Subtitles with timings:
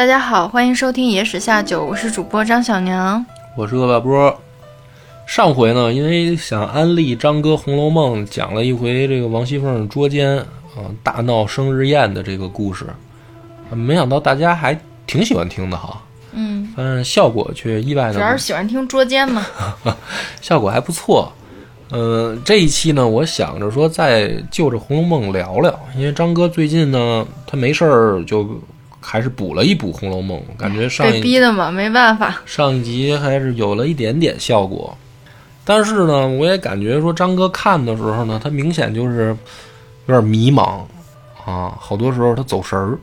[0.00, 3.22] 大家好，欢迎收听《野史下酒》，我是主播张小娘。
[3.54, 4.34] 我是恶霸波。
[5.26, 12.86] 上回呢，因为想安利张哥《红楼梦》，讲了一回这个王熙凤捉奸啊、大闹生日宴的这个故事，
[13.70, 14.74] 啊没想到大家还
[15.06, 16.00] 挺喜欢听的哈。
[16.32, 19.46] 嗯，但效果却意外的主要是喜欢听捉奸嘛。
[20.40, 21.30] 效果还不错。
[21.92, 28.48] 嗯、这一期呢，我想着说再就着《红楼梦》聊聊，因为张哥最近呢，他没事儿就
[29.00, 32.36] 还是补了一补《红楼梦》，感觉上被一逼的嘛，没办法。
[32.44, 34.96] 上一集还是有了一点点效果，
[35.64, 39.36] 但是呢，我也感觉说张哥看的时候呢，他明显就是
[40.06, 40.80] 有点迷茫
[41.44, 42.98] 啊，好多时候他走神儿，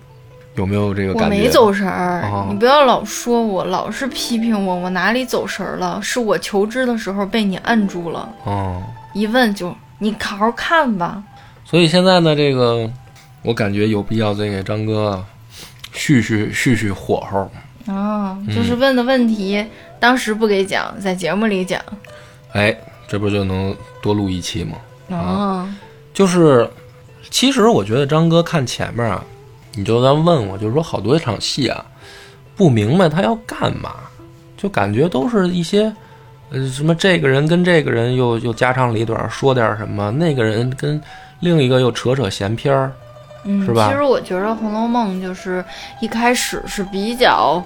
[0.56, 1.38] 有没有这个我感觉？
[1.38, 6.00] 没走神儿，啊你不要老说我，老是批评我，我哪里走神儿了？
[6.02, 8.82] 是我求知的时候被你摁住了，啊，
[9.14, 11.24] 一问就你好好看吧。
[11.66, 12.90] 所以现在呢，这个
[13.42, 15.24] 我感觉有必要再给张哥
[15.98, 17.52] 续续续续火候。
[17.94, 19.66] 啊，就是问的问题，
[20.00, 21.82] 当时不给讲，在节目里讲。
[22.52, 22.76] 哎，
[23.08, 24.78] 这不就能多录一期吗？
[25.16, 25.74] 啊，
[26.14, 26.70] 就是，
[27.30, 29.24] 其实我觉得张哥看前面啊，
[29.74, 31.86] 你就在问我，就是说好多场戏啊，
[32.58, 33.96] 不明白他要干嘛，
[34.58, 35.94] 就感觉都是一些，
[36.50, 41.02] 呃，什么这个人跟这个人又又家长里短说点什么，那个人跟
[41.40, 42.92] 另一个又扯扯闲篇儿，
[43.48, 45.64] 嗯，是吧其实我觉得《红楼梦》就是
[46.02, 47.64] 一开始是比较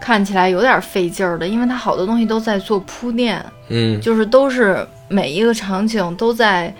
[0.00, 6.72] 看起来有点费劲儿的，因为它好多东西都在做铺垫，嗯，就是都是每一个场景都在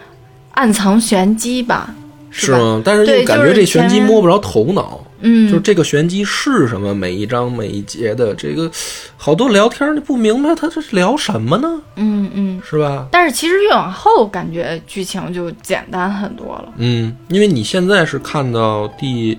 [0.52, 1.94] 暗藏玄机吧，吧？
[2.30, 2.82] 是吗？
[2.84, 5.03] 但是对又感就是觉这玄机摸不着头脑。
[5.20, 6.94] 嗯，就是这个玄机是什么？
[6.94, 8.70] 每一章每一节的这个，
[9.16, 11.80] 好多聊天儿你不明白他这是聊什么呢？
[11.96, 12.60] 嗯嗯。
[12.68, 13.06] 是吧？
[13.10, 19.38] 但是其实越往后，感觉剧情就简单很多了，嗯，因为你现在是看到第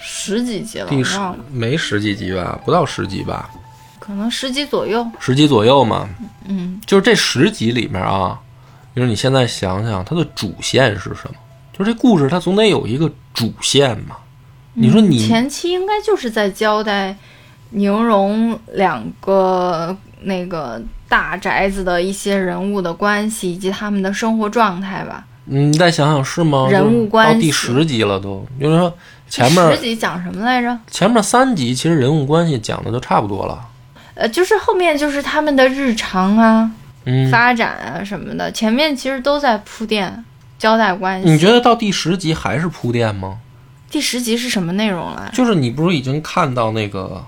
[0.00, 1.18] 十几集了，第十
[1.50, 3.50] 没十几集吧，不到十集吧，
[3.98, 5.06] 可能十集左右。
[5.20, 6.08] 十集左右嘛。
[6.48, 8.38] 嗯，就是这十集里面啊，
[8.96, 11.34] 就是你现在想想它的主线是什么？
[11.76, 14.16] 就是这故事它总得有一个主线嘛。
[14.74, 17.16] 你说你前期应该就是在交代
[17.70, 25.24] 宁荣两个那个大宅子的一些人物的关系以及他们的生活状态吧。
[25.44, 26.68] 你再想想是吗？
[26.70, 28.94] 人物关系到第十集了都，就是说
[29.28, 30.78] 前面十集讲什么来着？
[30.90, 33.68] 前面三集其实人物关系讲的都差不多了。
[34.14, 36.70] 呃，就是后面就是他们的日常啊、
[37.06, 40.24] 嗯，发展啊什么的，前面其实都在铺垫
[40.58, 41.28] 交代关系。
[41.28, 43.38] 你觉得到第十集还是铺垫吗？
[43.92, 45.30] 第十集是什么内容来？
[45.34, 47.22] 就是你不是已经看到那个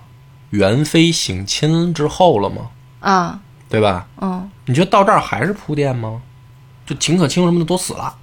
[0.49, 2.71] 元妃省亲之后了吗？
[3.01, 3.39] 啊，
[3.69, 4.07] 对吧？
[4.19, 6.23] 嗯，你觉得到这儿还是铺垫吗？
[6.87, 8.17] 就秦可卿什么的都死了，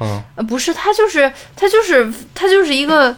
[0.00, 3.14] 嗯，呃，不是，他就是他就是他就是一个，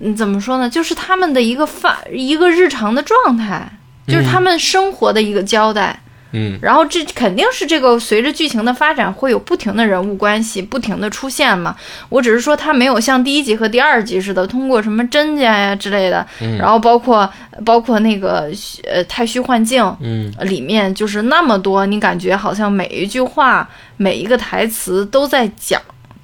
[0.00, 0.68] 嗯，怎么说呢？
[0.68, 3.78] 就是他们的一个发一个日常的状态，
[4.08, 6.00] 就是他们生活的一个交代。
[6.34, 11.74] 嗯然后这肯定是这个随着剧情的发展会有不停的人物关系不停的出现嘛。
[12.08, 17.28] 我只是说它没有像第一集和第二集似的通过什么甄家呀之类的，嗯然后包括
[17.64, 18.50] 包括那个
[18.84, 19.84] 呃太虚幻境。
[20.00, 25.80] 嗯里面就是那么多，你感觉好像每一句话、每一个台词都在讲，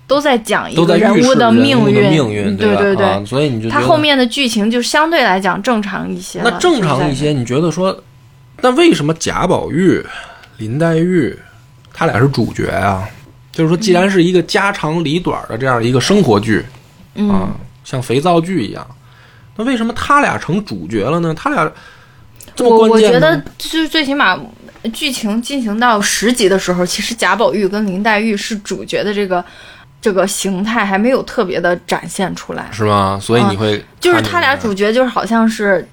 [0.06, 2.10] 都在讲一个人物的命运。
[2.10, 2.77] 命运，嗯对？
[2.77, 6.50] 对对，啊，所以你就觉得它后面的剧情就相对来讲正常一些了。
[6.50, 7.97] 那正常一些，你觉得说，
[8.62, 10.04] 那为什么贾宝玉、
[10.59, 11.37] 林黛玉
[11.93, 13.09] 他俩是主角啊？
[13.53, 16.65] 就是说，既然是一个家长里短的这样一个生活剧，
[17.16, 17.48] 嗯，啊，
[17.84, 18.87] 像肥皂剧一样，
[19.56, 21.34] 那为什么他俩成主角了呢？
[21.34, 21.71] 他俩
[22.54, 23.43] 这么我关键我觉得呢？
[23.59, 24.38] 就是最起码
[24.92, 29.44] 剧情进行到十集的时候，其实贾宝玉跟林黛玉是主角的这个
[30.00, 33.19] 这个形态还没有特别的展现出来，是吗？
[33.21, 35.87] 所以你会、啊就是他俩主，角就是好像是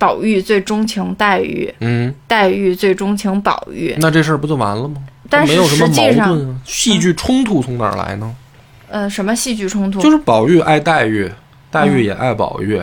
[0.00, 4.96] 宝玉最钟情黛玉，嗯，黛玉最钟情宝玉，那这事儿不就完了吗？
[5.28, 8.34] 但是没有什么实际上矛盾啊，戏剧冲突从哪儿来呢？
[8.88, 10.00] 呃，什么戏剧冲突？
[10.00, 11.30] 就是宝玉爱黛玉，
[11.70, 12.80] 黛嗯玉也爱宝玉，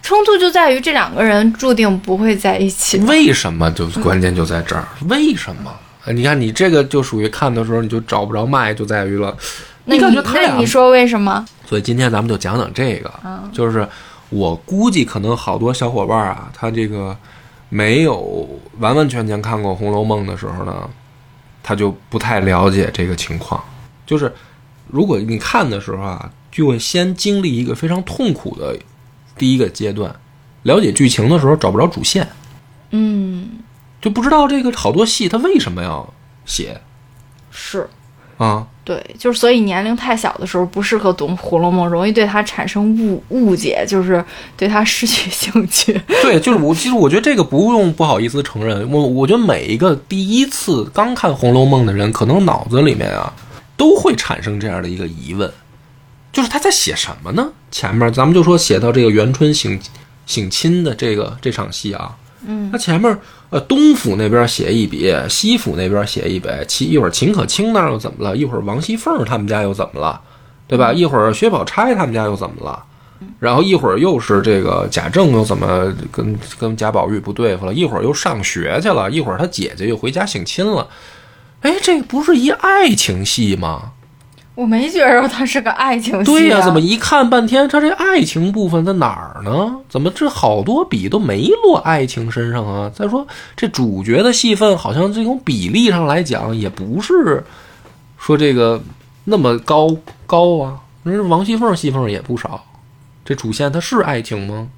[0.00, 2.98] 冲突就在于这两个人注定不会在一起。
[3.00, 3.70] 为什么？
[3.72, 5.70] 就关键就在这儿，为什么？
[6.06, 9.36] 呃你看你这个就属于看的时候你就找不着脉，就在于了。
[9.84, 11.44] 那感你那你说为什么？
[11.66, 13.86] 所以今天咱们就讲讲这个，嗯就是
[14.34, 17.16] 我估计可能好多小伙伴啊，他这个
[17.68, 18.48] 没有
[18.78, 20.90] 完完全全看过《红楼梦》的时候呢，
[21.62, 23.62] 他就不太了解这个情况。
[24.04, 24.34] 就是
[24.88, 28.76] 如果你看的时候啊，就会先经历一个非常痛苦的
[29.38, 30.14] 第一个阶段，
[30.64, 32.26] 了解剧情的时候找不着主线，
[32.90, 33.50] 嗯，
[34.00, 36.12] 就不知道这个好多戏他为什么要
[36.44, 36.80] 写。
[37.52, 37.88] 是，
[38.36, 38.66] 啊。
[38.84, 44.22] 对，就是所以年龄太小的时候不适合读《红楼梦》，容易对它产生误误解，就是
[44.58, 45.98] 对它失去兴趣。
[46.22, 48.86] 对，就是我， 其实我觉得这个不用不好意思承认。
[48.90, 53.32] 我我觉得每一个第一次刚看《红楼梦》的人，可能脑子里面啊，
[53.76, 55.50] 都会产生这样的一个疑问，
[56.30, 57.48] 就是他在写什么呢？
[57.70, 59.80] 前面咱们就说写到这个元春省
[60.26, 62.14] 省亲的这个这场戏啊，
[62.46, 63.18] 嗯他前面
[63.50, 68.36] 呃东府那边写一笔，西府那边写一笔，其一会儿秦可卿那儿又怎么了？
[68.36, 70.20] 一会儿王熙凤他们家又怎么了？
[70.66, 70.92] 对吧？
[70.92, 72.82] 一会儿薛宝钗他们家又怎么了？
[73.38, 77.72] 然后一会儿又是这个贾政又怎么跟跟贾宝玉不对付了？
[77.72, 80.86] 一会儿又上学去了，一会儿他姐姐又回家省亲了。
[81.60, 83.92] 哎，这不是一爱情戏吗？
[84.54, 86.34] 我没觉着它是个爱情戏、啊。
[86.34, 89.76] 对呀、怎么一看半天，他这爱情部分在哪儿呢？
[89.88, 92.90] 怎么这好多笔都没落爱情身上啊？
[92.94, 97.42] 再说这主角的戏份，好像这种比例上来讲，也不是
[98.16, 98.80] 说这个
[99.24, 99.96] 那么高
[100.26, 100.78] 高啊。
[101.02, 102.64] 人王熙凤戏份也不少，
[103.24, 104.68] 这主线它是爱情吗？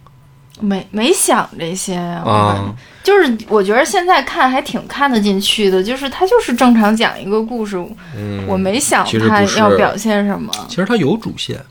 [0.60, 7.76] 没没想这些呀、啊，就是我觉得现在看还挺看得进去的，就是他就是正常讲一个故事，
[8.16, 10.52] 嗯，我没想它其实不是要表现什么。
[10.68, 11.62] 其实他有主线，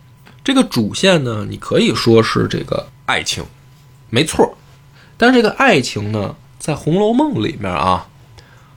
[0.43, 3.43] 这个主线呢，你可以说是这个爱情，
[4.09, 4.55] 没错。
[5.17, 8.05] 但是这个爱情呢，在《红楼梦》里面啊，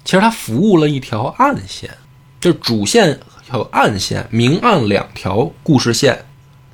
[0.05, 1.91] 其实它服务了一条暗线，
[2.41, 6.25] 就是主线还有暗线，明暗两条故事线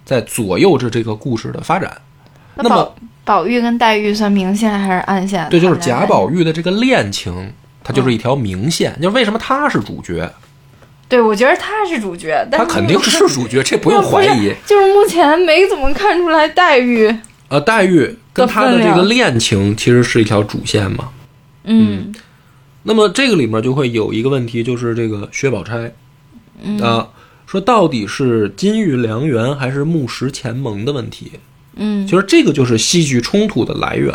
[0.05, 2.01] 在左右着这个故事的发展。
[2.57, 5.49] 那么宝宝玉跟黛玉算明线还是暗线？
[5.49, 8.94] 对，就是贾宝玉的这个恋情，它就是一条明线。
[9.00, 10.31] 就是为什么他是主角，
[11.09, 14.53] 对，我觉得他是主角，但他肯定是主角，这不用怀疑。
[14.67, 17.15] 就是目前没怎么看出来黛玉，
[17.49, 21.09] 呃，黛玉跟他的这个恋情其实是一条主线嘛。
[21.65, 22.15] 嗯
[22.82, 25.91] 那么这个里面就会有一个问题，就是这个薛宝钗
[26.62, 27.09] 嗯啊，
[27.47, 31.32] 说到底是金玉良缘还是木石前盟的问题。
[31.76, 32.06] 嗯。
[32.06, 34.15] 就是这个就是戏剧冲突的来源。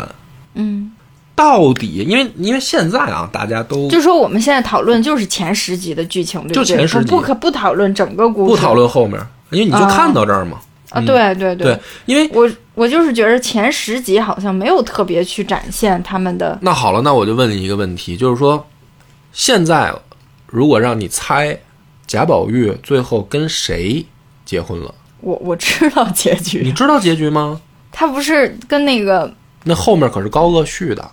[0.54, 0.90] 嗯，
[1.34, 6.54] 到底，因为因为现在啊，大家都就说我们现在讨论就是前十集的剧情，对不对？
[6.54, 7.10] 就前十集。
[7.10, 9.20] 不可不讨论整个故事，不讨论后面，
[9.50, 10.58] 因为你就啊看到这儿嘛。
[10.90, 11.54] 啊，对对。
[11.54, 18.66] 对，因为我我就是觉得前十集好像没有特别去展现他们的，那好了，那我就问你一个问题，就是说，
[19.32, 19.94] 现在
[20.46, 21.56] 如果让你猜
[22.08, 24.04] 贾宝玉最后跟谁
[24.44, 27.60] 结婚了，我我知道结局你，知道结局吗？
[27.92, 29.32] 他不是跟那个
[29.64, 31.10] 那后面可是高鹗续的，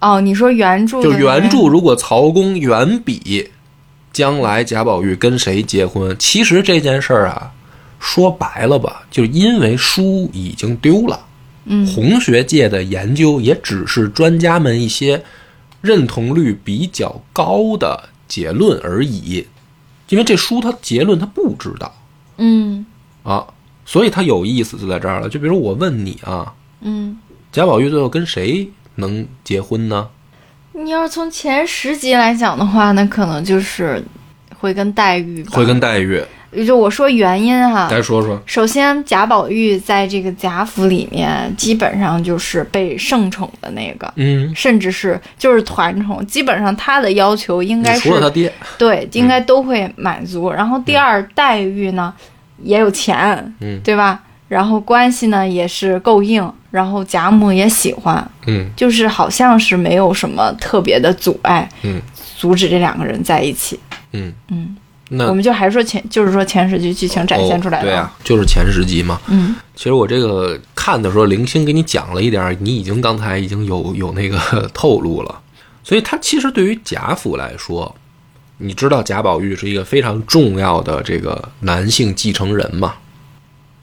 [0.00, 3.48] 哦，你说原著就原著如果曹公远比
[4.12, 7.52] 将来贾宝玉跟谁结婚，其实这件事儿啊，
[7.98, 11.26] 说白了吧，就是因为书已经丢了。
[11.66, 15.22] 嗯红学界的研究也只是专家们一些
[15.82, 19.46] 认同率比较高的结论而已，
[20.08, 21.94] 因为这书它结论他不知道
[22.38, 22.84] 嗯
[23.22, 23.46] 啊，
[23.84, 25.28] 所以它有意思就在这儿了。
[25.28, 27.18] 就比如我问你啊，嗯，
[27.52, 30.08] 贾宝玉最后跟谁能结婚呢？
[30.72, 34.02] 你要是从前十集来讲的话，那可能就是
[34.58, 36.22] 会跟黛玉吧，会跟黛玉，
[36.52, 38.40] 也就我说原因哈、来说说。
[38.46, 50.50] 首先，贾宝玉在这个贾府里面，基本上就是被圣宠的那个，嗯，甚至是就是团宠，基本上他的要求应该是除了他爹，对，应该都会满足。
[50.50, 52.14] 然后第二，黛玉呢
[52.62, 54.20] 也有钱，嗯对吧？
[54.48, 62.00] 然后关系呢也是够硬，然后贾母也喜欢，嗯就是好像是没有什么特别的阻碍，嗯
[62.36, 63.78] 阻止这两个人在一起。
[64.12, 64.76] 嗯嗯，
[65.10, 67.84] 那我们就还是说前，就是说前十集剧情展现出来的。
[67.84, 69.20] 哦对啊，就是前十集嘛。
[69.28, 75.40] 嗯其实我这个看的时候，零星给你讲了一点儿，你已经刚才已经有有那个 透露了，
[75.84, 77.94] 所以他其实对于贾府来说，
[78.60, 82.94] 你知道贾宝玉是一个非常重要的这个男性继承人嘛，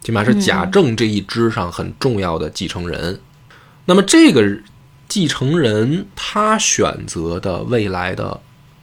[0.01, 3.19] 起码是贾政这一支上很重要的继承人。
[3.85, 4.59] 那么这个
[5.07, 8.39] 继承人他选择的未来的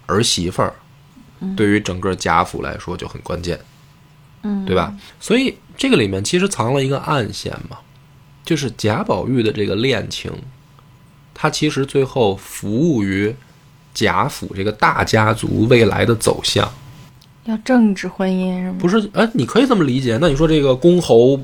[0.07, 0.75] 儿媳妇儿，
[1.57, 3.61] 对于整个贾府来说就很关键。
[4.43, 4.95] 嗯，对吧？
[5.21, 7.79] 所以这个里面其实藏了一个暗线嘛，
[8.45, 10.33] 就是贾宝玉的这个恋情，
[11.33, 13.35] 他其实最后服务于
[13.95, 16.69] 贾府这个大家族未来的走向，
[17.45, 18.77] 要政治婚姻是吗？
[18.79, 19.09] 不是？
[19.15, 20.19] 哎，你可以这么理解。
[20.21, 21.41] 那你说这个公侯，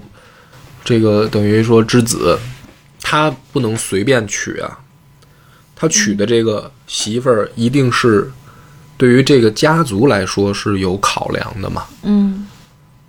[0.84, 2.36] 这个等于说之子，
[3.00, 4.80] 他不能随便娶啊，
[5.76, 8.30] 他娶的这个媳妇儿一定是
[8.98, 11.84] 对于这个家族来说是有考量的嘛？
[12.02, 12.46] 嗯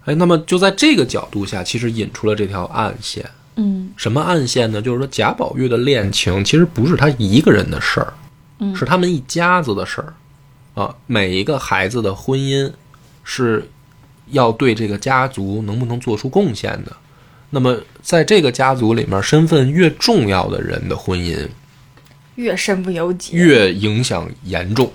[0.06, 3.28] 哎，那么就在这个角度下，其实引出了这条暗线。
[3.56, 4.82] 嗯什么暗线呢？
[4.82, 8.14] 就是说贾宝玉的恋情其实不是他一个人的事儿，
[8.62, 10.14] 嗯是他们一家子的事儿
[10.76, 10.96] 啊。
[11.06, 12.72] 每一个孩子的婚姻
[13.26, 13.70] 是
[14.28, 16.96] 要对这个家族能不能做出贡献的。
[17.50, 21.50] 那么，在这个家族里面，身份越重要的人的婚姻
[22.36, 23.36] 越身不由己。
[23.36, 24.90] 越影响严重，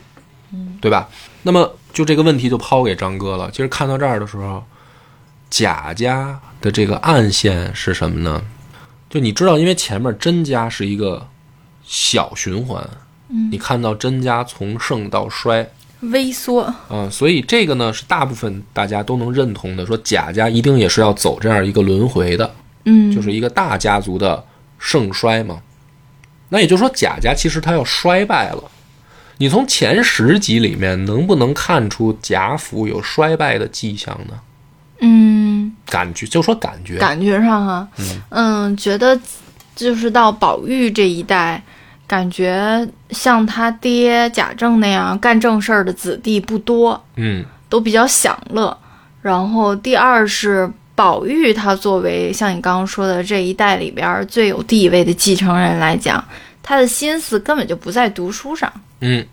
[0.80, 1.06] 对吧？
[1.42, 3.50] 那么，就这个问题就抛给张哥了。
[3.50, 4.64] 其实看到这儿的时候，
[5.50, 8.42] 贾家的这个暗线是什么呢？
[9.11, 11.28] 就你知道，因为前面甄家是一个
[11.85, 12.88] 小循环，
[13.28, 13.50] 嗯。
[13.50, 15.68] 你看到甄家从盛到衰，
[16.00, 22.54] 微缩，啊、所以这个呢是大部分大家都能认同的，说贾家一定也是要走这样一个轮回的，
[22.85, 24.45] 嗯，就是一个大家族的
[24.78, 25.61] 盛衰嘛。
[26.49, 28.62] 那也就是说，贾家其实它要衰败了。
[29.38, 34.35] 你从前十集里面能不能看出贾府有衰败的迹象呢？
[35.00, 37.88] 嗯，感觉就说感觉，感觉上哈，
[38.30, 39.18] 嗯，觉得
[39.75, 41.62] 就是到宝玉这一代，
[42.06, 48.76] 感觉像他爹贾政那样干正事儿的子弟不多，嗯都比较享乐。
[49.22, 56.25] 然后第二是宝玉，他作为像你刚刚说的这一代里边儿最有地位的继承人来讲，
[56.62, 58.72] 他的心思根本就不在读书上。
[59.00, 59.26] 嗯。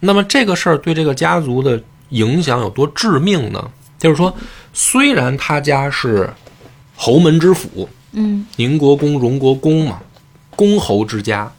[0.00, 3.68] 那么这个事儿对这个家族的影响有多致命呢？
[3.98, 4.32] 就是说，
[4.72, 6.30] 虽然他家是
[6.94, 9.98] 侯门之府，嗯宁国公、荣国公嘛，
[10.54, 11.50] 公侯之家。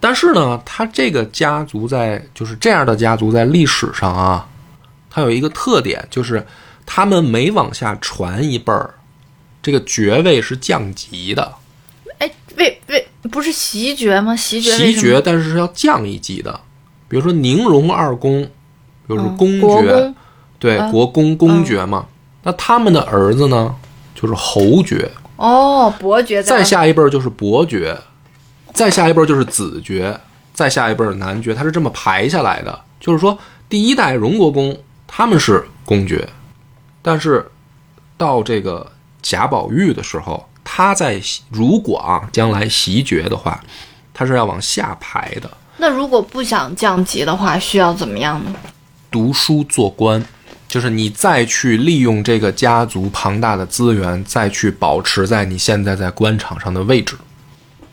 [0.00, 4.48] 但是呢，他这个家族在就是这样的家族在历史上啊，
[5.10, 6.44] 它有一个特点，就是
[6.86, 8.94] 他们每往下传一辈儿，
[9.62, 11.52] 这个爵位是降级的，
[12.18, 14.34] 哎，为为不是袭爵吗？
[14.34, 16.58] 袭爵袭爵，但是是要降一级的。
[17.08, 18.48] 比如说宁荣二公，
[19.08, 20.14] 就是嗯公爵，国公。
[20.58, 22.06] 对，嗯国公公爵嘛。
[22.42, 23.74] 那他们的儿子呢，
[24.14, 27.98] 就是侯爵，哦，伯爵再下一辈儿就是伯爵，
[28.72, 30.18] 再下一辈就是子爵，
[30.52, 32.80] 再下一辈男爵，他是这么排下来的。
[32.98, 36.28] 就是说，第一代荣国公他们是公爵，
[37.02, 37.50] 但是
[38.16, 38.90] 到这个
[39.22, 43.62] 贾宝玉的时候，他在如果啊将来袭爵的话，
[44.12, 48.54] 他是要往下排的，那如果不想降级的话，需要怎么样呢？
[49.10, 50.24] 读书做官。
[50.68, 57.16] 就是你再去利用这个家族庞大的资源，再去保持在你现在在官场上的位置。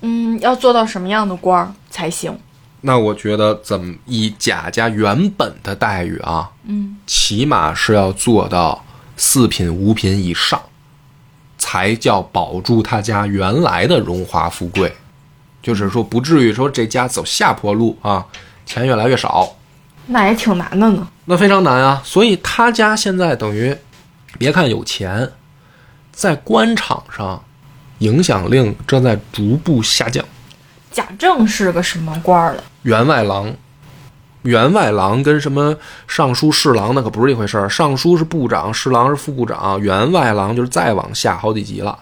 [0.02, 2.38] 嗯，要做到什么样的官儿才行？
[2.82, 8.86] 那我觉得怎么以贾家原本的待遇啊，嗯，起码是要做到
[9.18, 10.62] 四品五品以上，
[11.58, 14.96] 才叫保住他家原来的荣华富贵。
[15.60, 18.26] 就是说，不至于说这家走下坡路啊，
[18.66, 19.56] 钱越来越少，
[20.06, 21.06] 那也挺难的呢。
[21.26, 22.02] 那非常难啊。
[22.06, 23.76] 所以他家现在等于，
[24.38, 25.30] 别看有钱，
[26.12, 27.44] 在官场上
[28.00, 30.24] 影响力正在逐步下降。
[30.92, 32.64] 贾政是个什么官儿的？
[32.84, 33.54] 员外郎，
[34.44, 35.76] 员外郎跟什么
[36.08, 37.70] 尚书侍郎那可不是一回事儿。
[37.70, 41.98] 尚书是部长，侍郎是副部长，员外郎就是再往下好几级了。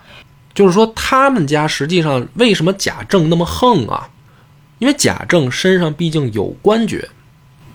[0.54, 4.08] 就是说，他们家实际上为什么贾政那么横啊？
[4.80, 7.10] 因为贾政身上毕竟有官爵，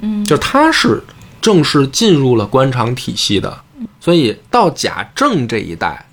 [0.00, 1.02] 嗯，就是他是
[1.42, 3.58] 正式进入了官场体系的，
[4.00, 6.06] 所以到贾政这一代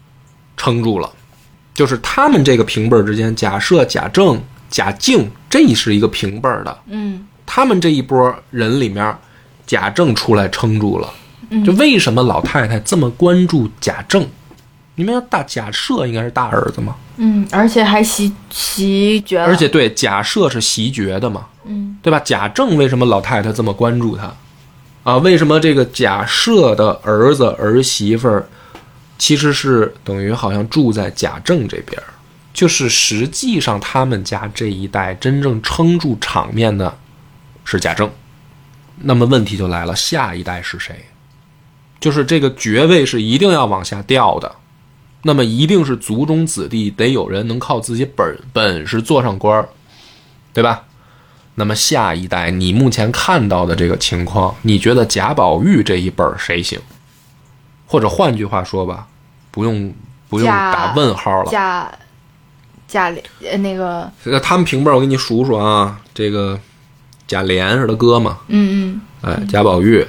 [0.57, 1.09] 撑住了。
[1.77, 9.15] 就是他们这个平辈儿之间，假设贾政、贾敬这是一个平辈儿的，嗯他们这一波人里面，
[9.67, 11.07] 贾政出来撑住了。
[11.51, 14.27] 嗯就为什么老太太这么关注贾政？
[14.95, 22.19] 你们要大贾赦应该是大儿子嘛，嗯，而且还袭袭爵了，而且对贾赦是袭爵的嘛，嗯对吧？
[22.25, 24.33] 贾政为什么老太太这么关注他？
[25.03, 28.49] 啊，为什么这个贾赦的儿子儿媳妇儿
[29.17, 32.01] 其实是等于好像住在贾政这边？
[32.53, 36.97] 就是实际上他们家这一代真正撑住场面的
[37.63, 38.09] 是贾政。
[38.99, 41.05] 那么问题就来了，下一代是谁？
[41.99, 44.55] 就是这个爵位是一定要往下掉的，
[45.23, 49.67] 那么一定是族中子弟得有人能靠自己本本事做上官，
[50.53, 50.83] 对吧？
[51.55, 56.79] 那么下一代，你目前看到的这个情况，你觉得贾宝玉这一辈儿谁行？
[57.87, 59.07] 或者换句话说吧，
[59.49, 59.91] 不用
[60.29, 61.49] 不用打问号了。
[61.49, 61.89] 贾
[62.87, 63.05] 贾
[63.43, 66.59] 呃那个这个他们平辈儿，我给你数数啊，这个
[67.27, 70.05] 贾琏是他哥嘛，嗯嗯哎，贾宝玉，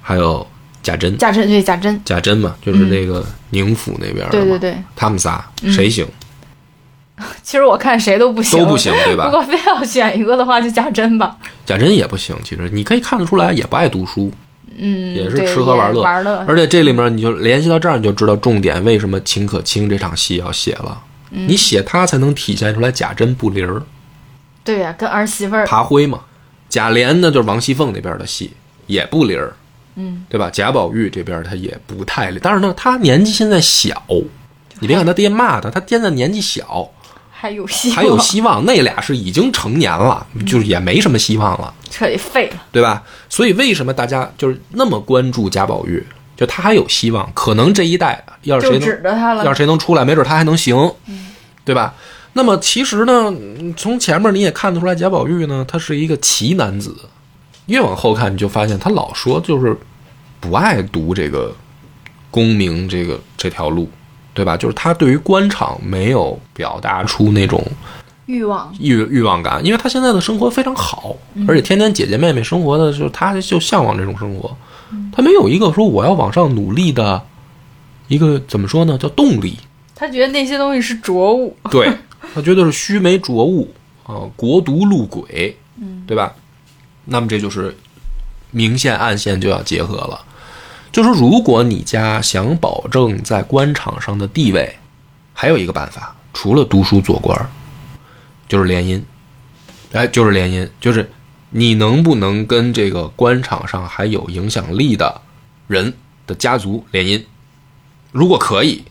[0.00, 0.44] 还有
[0.82, 6.06] 贾珍嗯，，贾珍对贾珍，贾珍嘛，就是那个宁府那边的嘛对对对，他们仨谁行？
[7.42, 9.24] 其实我看谁都不行，都不行，对吧？
[9.30, 11.36] 如果非要选一个的话，就贾珍吧。
[11.66, 14.32] 贾珍也不行，其实你可以看得出来，也不爱读书，
[14.78, 16.44] 嗯，也是吃喝玩乐玩乐。
[16.46, 21.02] 而且这里面你就联系到这儿，你就知道重点为什么秦可卿这场戏要写了。
[21.30, 23.82] 嗯你写他才能体现出来贾珍不离儿，
[24.64, 26.20] 对呀、跟儿媳妇儿，爬灰嘛。
[26.70, 28.50] 贾琏呢，就是王熙凤那边的戏，
[28.86, 29.52] 也不离儿，
[29.96, 30.48] 嗯，对吧？
[30.50, 34.02] 贾宝玉这边他也不太，但是呢，他年纪现在小，
[34.80, 36.90] 你别看他爹骂他，他现在年纪小，
[37.40, 38.64] 还有希望，还有希望。
[38.64, 42.56] 那俩是已经成年了，就是也没什么希望了，彻底废了。
[42.72, 43.00] 对吧？
[43.28, 46.04] 所以为什么大家就是那么关注贾宝玉？
[46.36, 49.44] 就他还有希望，可能这一代要是谁能。
[49.44, 50.76] 要是谁能出来，没准他还能行，
[51.64, 51.94] 对吧？
[52.32, 56.96] 那么其实呢，嗯从前面你也看得出来，贾宝玉呢，他是一个奇男子。
[57.66, 59.76] 越往后看，你就发现他老说就是
[60.40, 61.54] 不爱读这个
[62.30, 63.88] 功名这个这条路，
[64.38, 64.56] 对吧？
[64.56, 67.60] 就是他对于官场没有表达出那种
[68.26, 71.16] 欲望，欲欲望感，因为他现在的生活非常好，
[71.48, 74.56] 而且天天姐姐妹妹生活的，就是他就向往这种生活，
[75.10, 77.20] 他没有一个说我要往上努力的
[78.06, 79.58] 一个怎么说呢，叫动力。
[79.96, 81.56] 他觉得那些东西是浊物。
[81.68, 81.90] 对
[82.32, 83.74] 他觉得是须眉浊物
[84.06, 86.32] 啊，国独路鬼，嗯，对吧？
[87.06, 87.76] 那么这就是
[88.52, 90.20] 明线暗线就要结合了。
[90.90, 94.76] 就说如果你家想保证在官场上的地位，
[95.34, 97.50] 还有一个办法，除了读书做官，
[98.48, 99.02] 就是联姻。
[99.92, 101.10] 哎，就是联姻，就是
[101.50, 105.20] 你能不能跟这个官场上还有影响力的
[105.66, 105.94] 人
[106.26, 107.24] 的家族联姻？
[108.12, 108.84] 如果可以，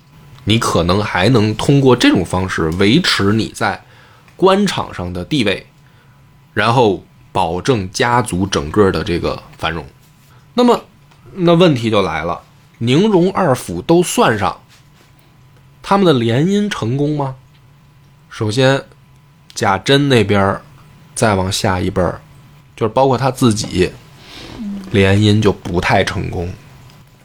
[0.46, 3.84] 你可能还能通过这种方式维持你在
[4.36, 5.68] 官场上的地位，
[6.54, 9.86] 然后保证家族整个的这个繁荣。
[10.54, 10.86] 那么，
[11.34, 12.42] 那问题就来了：
[12.80, 14.60] 宁荣二府都算上，
[15.82, 17.36] 他们的联姻成功吗？
[18.30, 18.84] 首先，
[19.54, 20.62] 贾珍那边儿
[21.16, 22.22] 再往下一辈儿，
[22.76, 23.92] 就是包括他自己，
[24.92, 26.54] 联姻就不太成功，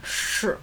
[0.02, 0.56] 是，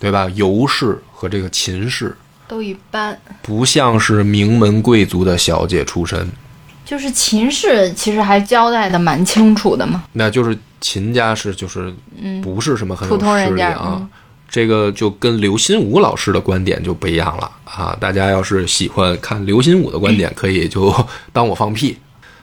[0.00, 0.28] 对吧？
[0.34, 2.16] 尤氏和这个秦氏
[2.48, 3.18] 都一般。
[3.42, 6.30] 不像是名门贵族的小姐出身，
[6.84, 10.04] 就是秦氏其实还交代的蛮清楚的嘛。
[10.12, 11.92] 那就是秦家是就是
[12.42, 13.98] 不是什么很有普通人家啊。
[14.00, 14.08] 嗯
[14.46, 17.96] 这个就跟刘心武老师的观点就不一样了啊！
[17.98, 20.94] 大家要是喜欢看刘心武的观点，可以就
[21.32, 21.98] 当我放屁。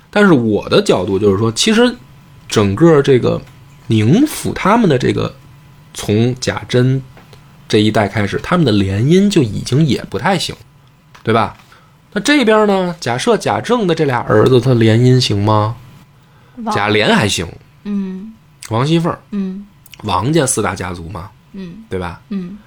[0.10, 1.96] 但是我的角度就是说，其实
[2.50, 3.42] 整个这个
[3.88, 5.34] 宁府他们的这个
[5.94, 7.02] 从贾珍
[7.70, 10.54] 这一代开始，他们的联姻就已经也不太行，
[11.24, 11.56] 对吧？
[12.14, 12.96] 那这边呢？
[13.00, 15.76] 假设贾政的这俩儿子他联姻行吗？
[16.72, 17.48] 贾琏还行，
[17.86, 18.34] 嗯
[18.70, 19.66] 王熙凤，嗯
[20.04, 22.22] 王家四大家族嘛，嗯对吧？
[22.30, 22.58] 嗯，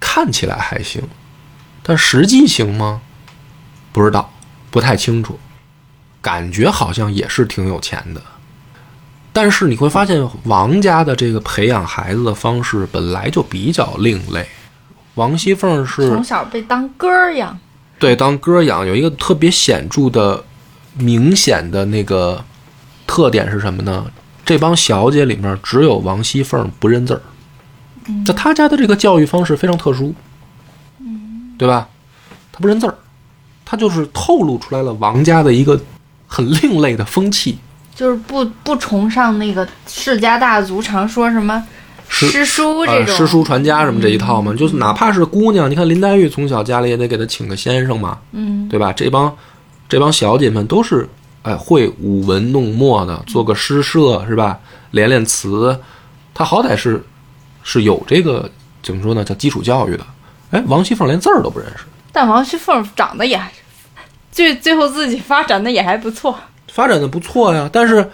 [0.00, 1.00] 看起来还行，
[1.82, 3.00] 但实际行吗？
[3.92, 4.30] 不知道，
[4.70, 5.38] 不太清楚。
[6.20, 8.20] 感觉好像也是挺有钱的，
[9.32, 14.46] 但是你会发现王家的这个培养孩子的方式本来就比较另类。
[15.14, 17.58] 王熙凤是从小被当哥儿养。
[18.02, 20.42] 对当歌养，有一个特别显著的、
[20.98, 22.44] 明显的那个
[23.06, 24.04] 特点是什么呢？
[24.44, 27.22] 这帮小姐里面只有王熙凤不认字儿。
[28.26, 30.12] 那他家的这个教育方式非常特殊，
[31.56, 31.88] 对吧？
[32.50, 32.94] 他不认字儿，
[33.64, 35.80] 她就是透露出来了王家的一个
[36.26, 37.56] 很另类的风气。
[37.94, 41.64] 就是不不崇尚那个世家大族常说什么
[42.12, 48.92] 诗诗书这呃，种，诗书传家什么这一套嘛，就是哪怕是姑娘，你看林黛玉从小家里也得给她请个先生嘛，嗯对吧？
[48.92, 49.34] 这帮
[49.88, 51.08] 这帮小姐们都是
[51.40, 54.60] 哎会舞文弄墨的，做个诗社是吧？
[54.90, 55.74] 练练词，
[56.34, 57.02] 她好歹是
[57.62, 58.48] 是有这个
[58.82, 59.24] 怎么说呢？
[59.24, 60.04] 叫基础教育的。
[60.50, 63.50] 哎，王熙凤连字儿都不认识，但王熙凤长得也还，
[64.30, 66.38] 最最后自己发展的也还不错。
[66.68, 67.68] 发展的不错呀。
[67.72, 68.10] 但是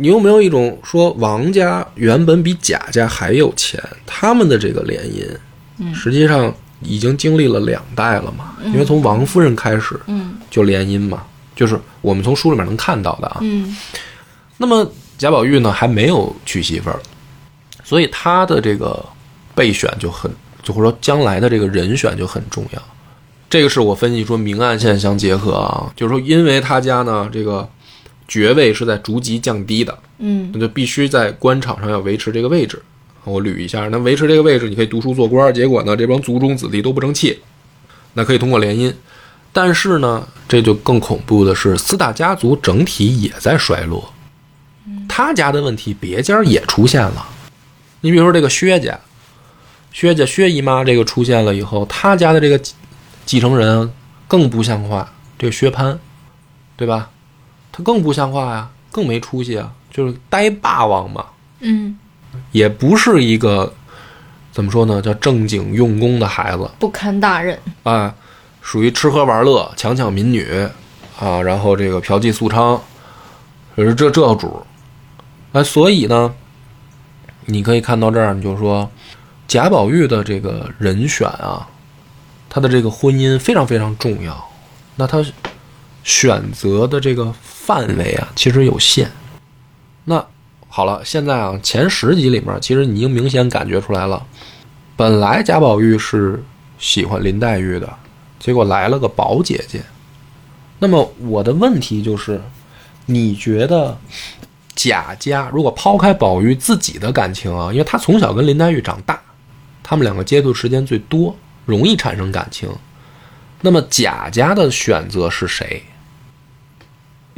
[0.00, 8.54] 你有没有一种说王家原本比贾家还有钱，他们的这个联姻，实际上已经经历了两代了嘛？
[8.66, 11.24] 因为从王夫人开始嗯就联姻嘛，
[11.56, 13.38] 就是我们从书里面能看到的啊。
[13.40, 13.76] 嗯
[14.56, 17.00] 那么贾宝玉呢还没有娶媳妇儿，
[17.82, 19.04] 所以他的这个
[19.54, 20.30] 备选就很，
[20.62, 22.82] 就或者说将来的这个人选就很重要。
[23.50, 27.68] 这个是我分析说明暗线相结合啊，就是说因为他家呢这个
[28.28, 32.80] 爵位是在逐级降低的，嗯那就必须在官场上要维持这个位置。
[33.24, 37.40] 我捋一下，那维持这个位置，你可以读书做官，结果呢这帮族中子弟都不争气，
[38.14, 38.94] 那可以通过联姻。
[39.52, 44.12] 但是呢，这就更恐怖的是，四大家族整体也在衰落。
[45.08, 47.26] 他家的问题，别家也出现了。
[48.02, 48.98] 你比如说这个薛家，
[49.92, 52.74] 薛家薛姨妈这个出现了以后，他家的这个继
[53.26, 53.90] 继承人
[54.26, 55.98] 更不像话，这个薛蟠，
[56.76, 57.10] 对吧？
[57.78, 61.24] 他更不像话呀，更没出息啊，就是呆霸王嘛，
[61.60, 61.96] 嗯，
[62.50, 63.72] 也不是一个
[64.50, 66.68] 怎么说呢，叫正经用功的孩子。
[66.80, 67.56] 不堪大任。
[67.84, 68.12] 啊，
[68.60, 70.68] 属于吃喝玩乐、强抢民女
[71.20, 72.80] 啊，然后这个嫖妓宿娼，
[73.76, 74.66] 就是这这主儿。
[75.52, 76.34] 哎，所以呢，
[77.44, 78.90] 你可以看到这儿，你就说
[79.46, 81.68] 贾宝玉的这个人选啊，
[82.48, 84.44] 他的这个婚姻非常非常重要。
[84.96, 85.24] 那他
[86.08, 89.10] 选择的这个范围啊，其实有限。
[90.06, 90.24] 那
[90.66, 94.26] 好了，现在啊，前十集里面，其实你已经明显感觉出来了，
[94.96, 96.42] 本来贾宝玉是
[96.78, 97.94] 喜欢林黛玉的，
[98.38, 99.82] 结果来了个宝姐姐。
[100.78, 102.40] 那么我的问题就是，
[103.04, 103.98] 你觉得
[104.74, 109.20] 贾家如果抛开宝玉自己的感情啊，因为他从小跟林黛玉长大，
[109.82, 112.66] 他们两个接触时间最多，容易产生感情。
[113.60, 115.82] 那么贾家的选择是谁？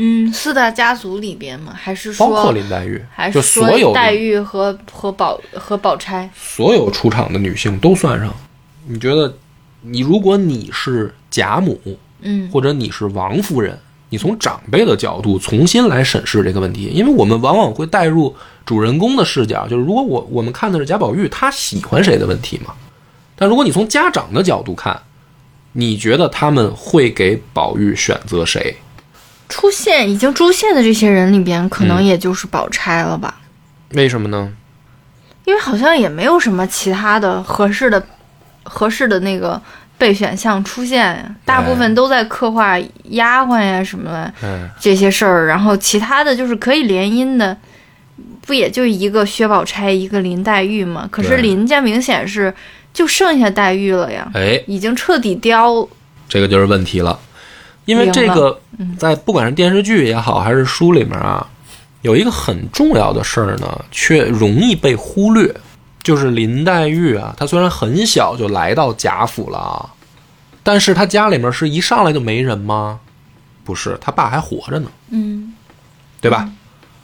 [0.02, 1.74] 嗯，四大家族里边吗？
[1.76, 6.30] 还是包括林黛玉还，是说所有黛玉和和宝和宝钗？
[6.34, 8.34] 所有出场的女性都算上。
[8.86, 9.36] 你觉得，
[9.82, 11.78] 你如果你是贾母，
[12.22, 18.34] 嗯或者你是王夫人，你从长辈的角度重新来审视这个问题，因为我们往往会带入
[18.64, 22.72] 主人公的视角，就是如果我我们看的是贾宝玉，他喜欢谁的问题嘛？
[23.36, 24.98] 但如果你从家长的角度看，
[25.72, 28.74] 你觉得他们会给宝玉选择谁？
[29.50, 33.34] 出现已经出现的这些人里边，可能嗯也就是宝钗了吧？
[33.90, 34.50] 为什么呢？
[35.44, 38.02] 因为好像也没有什么其他的合适的、
[38.62, 39.60] 合适的那个
[39.98, 42.78] 备选项出现呀，大部分都在刻画
[43.10, 47.56] 丫鬟呀什么的哎，这些事儿，然后其他的就是可以联姻的，
[48.46, 51.08] 不也就一个薛宝钗，一个林黛玉吗？
[51.10, 52.54] 可是林家明显是
[52.92, 55.88] 就剩下黛玉了呀，哎，已经彻底凋。
[56.28, 57.18] 这个就是问题了，
[57.90, 58.60] 因为这个
[58.98, 61.46] 在不管是电视剧也好，还是书里面啊，
[62.02, 65.52] 有一个很重要的事儿呢，却容易被忽略，
[66.02, 69.90] 就是林黛玉啊，她虽然很小就来到贾府了啊，
[70.62, 73.00] 但是她家里面是一上来就没人吗？
[73.64, 75.52] 不是，她爸还活着呢，嗯，
[76.20, 76.48] 对吧？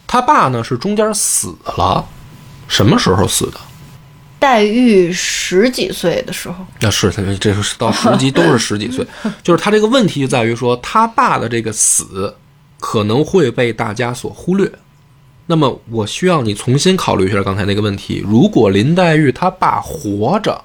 [0.06, 2.04] 她爸呢是中间死了，
[2.68, 3.58] 什么时候死的？
[4.38, 9.06] 黛玉十几岁的时候，那是他这是到十级都是十几岁，
[9.42, 12.34] 就是他这个问题就在于说，他爸的这个死
[12.78, 14.70] 可能会被大家所忽略。
[15.46, 20.62] 那么，我需要你重新考虑一下刚才那个问题：如果林黛玉她爸活着，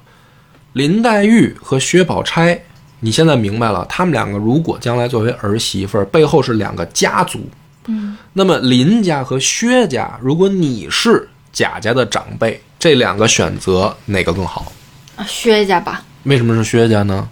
[0.73, 2.59] 林黛玉和薛宝钗，
[2.99, 7.39] 你现在明白了，他们两个如果将来作为儿媳妇儿，背后是两个家族。
[7.87, 14.71] 嗯，那么林家和薛家，如果你是贾家的长辈，这两个选择哪个更好？
[15.15, 16.03] 啊薛家吧。
[16.23, 17.29] 为什么是薛家呢？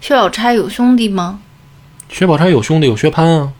[0.00, 1.40] 薛宝钗有兄弟吗？
[2.08, 3.52] 薛宝钗有兄弟有薛蟠啊，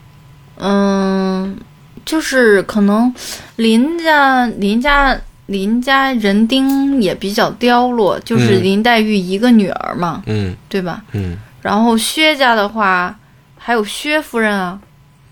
[0.58, 1.58] 嗯，
[2.04, 3.12] 就是可能
[3.56, 11.02] 林家林家林家人丁也比较凋落，就是嗯林黛玉一个女儿嘛，嗯对吧？
[11.10, 13.18] 嗯，然后薛家的话，
[13.58, 14.78] 还有薛夫人啊，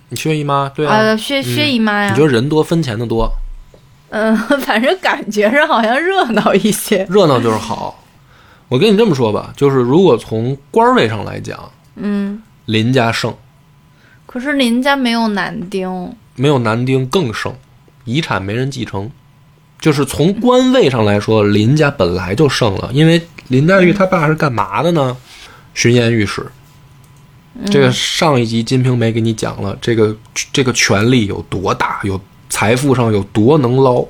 [0.09, 3.33] 你薛姨妈对啊，啊，薛薛姨妈呀你觉，得人多分钱的多，
[4.14, 8.00] 嗯， 反正感觉上好像热闹一些，热闹就是好。
[8.68, 11.59] 我跟你这么说吧，就是如果从官位上来讲，
[11.96, 13.35] 嗯，林家胜，
[14.24, 17.53] 可是林家没有男丁，没有男丁更胜，
[18.05, 19.11] 遗产没人继承。
[19.81, 25.16] 就是从官位上来说，林家本来就胜了，因为林黛玉她爸是干嘛的呢？
[25.74, 26.46] 巡盐御史。
[27.66, 30.16] 这个上一集《金瓶梅》给你讲了，这个
[30.53, 34.04] 这个权力有多大，有财富上有多能捞。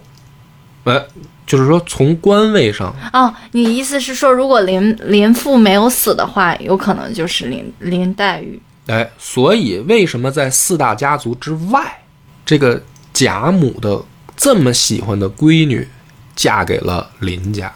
[0.84, 1.02] 哎，
[1.46, 8.60] 就是说从官位上，哦，你意思是说，如果林林父没有死的话，有可能就是林林黛玉。
[8.86, 12.02] 哎，所以为什么在四大家族之外，
[12.44, 12.82] 这个
[13.14, 13.98] 贾母的
[14.36, 15.88] 这么喜欢的闺女
[16.36, 17.72] 嫁给了林家？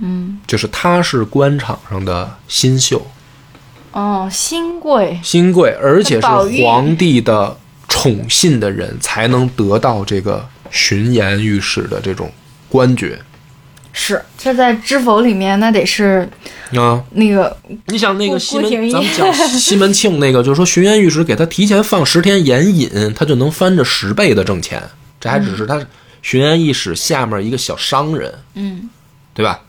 [0.00, 3.04] 嗯，就是她是官场上的新秀、
[3.90, 6.26] 哦，新贵，新贵，而且是
[6.62, 7.56] 皇帝的
[7.96, 12.30] 宠信的人，才能得到这个巡盐御史的这种
[12.68, 13.18] 官爵
[13.94, 16.28] 是这在《知否》里面，那得是
[16.74, 17.02] 啊。
[17.12, 17.56] 那个
[17.86, 24.82] 你想那个西门咱们讲 西门庆那个，就是说巡盐御史给他提前放十天盐引，他就能翻着十倍的挣钱。
[25.18, 25.80] 这还只是他
[26.20, 28.90] 巡盐御史下面一个小商人，嗯
[29.32, 29.62] 对吧？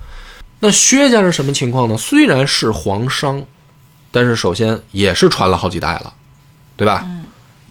[0.59, 1.95] 那薛家是什么情况呢？
[1.95, 3.41] 虽然是皇商，
[4.11, 6.13] 但是首先也是传了好几代了，
[6.75, 7.07] 对吧？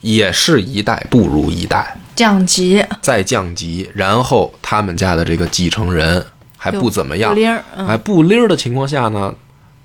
[0.00, 6.24] 也是一代不如一代，降级再降级，然后他们家的这个继承人
[6.56, 9.34] 还不怎么样，不灵儿，嗯，还不灵儿的情况下呢，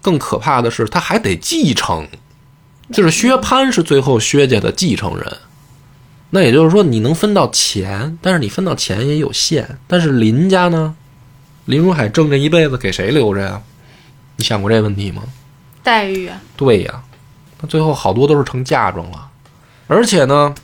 [0.01, 2.07] 更可怕的是他还得继承，
[2.91, 5.37] 就是薛蟠是最后薛家的继承人。
[6.33, 9.77] 那也就是说，你能分到钱，但是你分到钱也有限。
[9.85, 10.95] 但是林家呢，
[11.65, 13.61] 林如海挣这一辈子给谁留着呀？
[14.37, 15.23] 你想过这问题吗？
[15.83, 17.03] 待遇啊，对呀，
[17.59, 19.27] 那最后好多都是成嫁妆了。
[19.91, 20.55] 而且呢，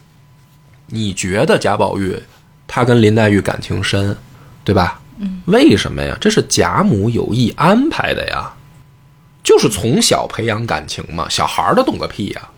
[0.86, 2.18] 你觉得贾宝玉
[2.66, 4.16] 他跟林黛玉感情深，
[4.64, 5.02] 对吧？
[5.18, 6.18] 嗯，为什么呀？
[6.22, 8.50] 这是贾母有意安排的呀，
[9.44, 11.28] 就是从小培养感情嘛。
[11.28, 12.50] 小孩儿的懂个屁呀，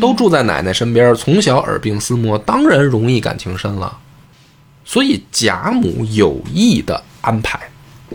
[0.00, 3.98] 都住在奶奶身边，从小耳鬓厮磨，当然容易感情深了。
[4.86, 7.60] 所以贾母有意的安排，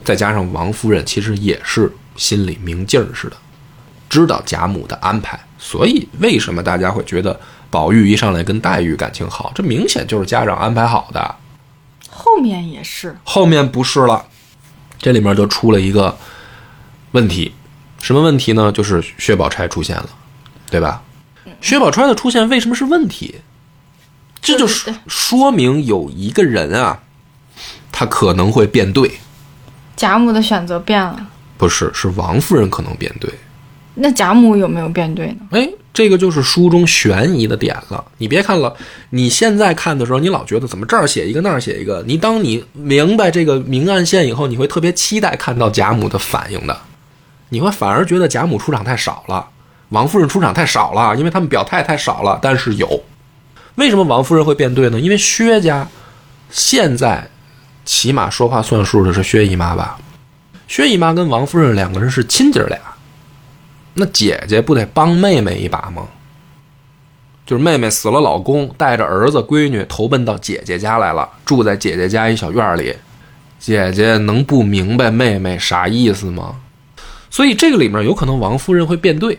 [0.04, 3.38] 再加上王夫人其实也是心里明镜儿似的，
[4.10, 7.40] 知道贾母的安排，所以为什么大家会觉得
[7.72, 9.52] 宝玉一上来跟黛玉感情好？
[9.56, 11.36] 这明显就是家长安排好的。
[12.10, 14.26] 后面也是，后面不是了，
[15.00, 16.16] 这里面就出了一个
[17.14, 17.54] 问题，
[18.00, 18.72] 什么问题呢？
[18.72, 20.10] 就是薛宝钗出现了，
[20.70, 21.02] 对吧？
[21.62, 23.36] 薛宝钗的出现为什么是问题？
[24.42, 27.00] 这就说说明有一个人啊，
[27.92, 29.20] 他可能会变对，
[29.96, 33.32] 贾母的选择变了，不是，是王夫人可能变对。
[33.94, 35.38] 那贾母有没有变对呢？
[35.52, 38.04] 哎，这个就是书中悬疑的点了。
[38.18, 38.74] 你别看了，
[39.10, 42.02] 你现在看的时候，你老觉得怎么这儿写一个那儿写一个。
[42.08, 46.78] 你当你明白这个明暗线以后，你会特别期待看到贾母的反应的。
[47.50, 49.46] 你会反而觉得贾母出场太少了，
[49.90, 52.40] 王夫人出场太少了，因为他们表态太少了。
[52.42, 53.04] 但是有，
[53.76, 54.98] 为什么王夫人会变对呢？
[54.98, 55.86] 因为薛家
[56.50, 57.30] 现在
[57.84, 60.00] 起码说话算数的是薛姨妈吧？
[60.70, 62.80] 薛姨妈跟王夫人两个人是亲姐俩。
[63.94, 66.08] 那姐姐不得帮妹妹一把吗？
[67.46, 72.96] 就是妹妹死了，老公带着儿子闺女投奔到姐姐家来了，住在姐姐家一小院里。
[73.60, 76.56] 姐姐能不明白妹妹啥意思吗？
[77.30, 79.38] 所以这个里面有可能王夫人会变对，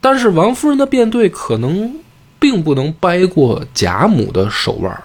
[0.00, 1.94] 但是王夫人的变对可能
[2.38, 5.02] 并不能掰过贾母的手腕儿，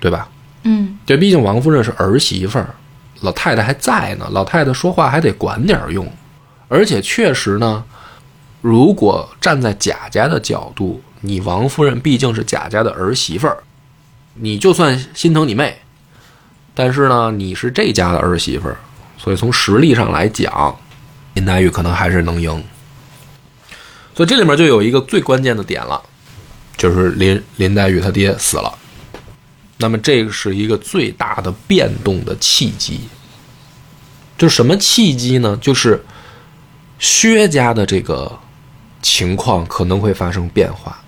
[0.00, 0.28] 对吧？
[0.62, 2.74] 嗯，这毕竟王夫人是儿媳妇儿，
[3.20, 6.06] 老太太还在呢，老太太说话还得管点儿用。
[6.68, 7.82] 而且确实呢，
[8.60, 13.56] 如果站在贾家的角度，你王夫人毕竟是贾家的儿媳妇儿，
[14.34, 15.80] 你就算心疼你妹，
[16.74, 18.76] 但是呢，你是这家的儿媳妇儿，
[19.16, 20.78] 所以从实力上来讲，
[21.34, 22.62] 林黛玉可能还是能赢。
[24.14, 26.02] 所以这里面就有一个最关键的点了，
[26.76, 28.76] 就是林林黛玉她爹死了，
[29.78, 33.00] 那么这个是一个最大的变动的契机。
[34.36, 35.58] 就是什么契机呢？
[35.62, 36.04] 就是。
[36.98, 38.38] 薛家的这个
[39.00, 41.00] 情况可能会发生变化，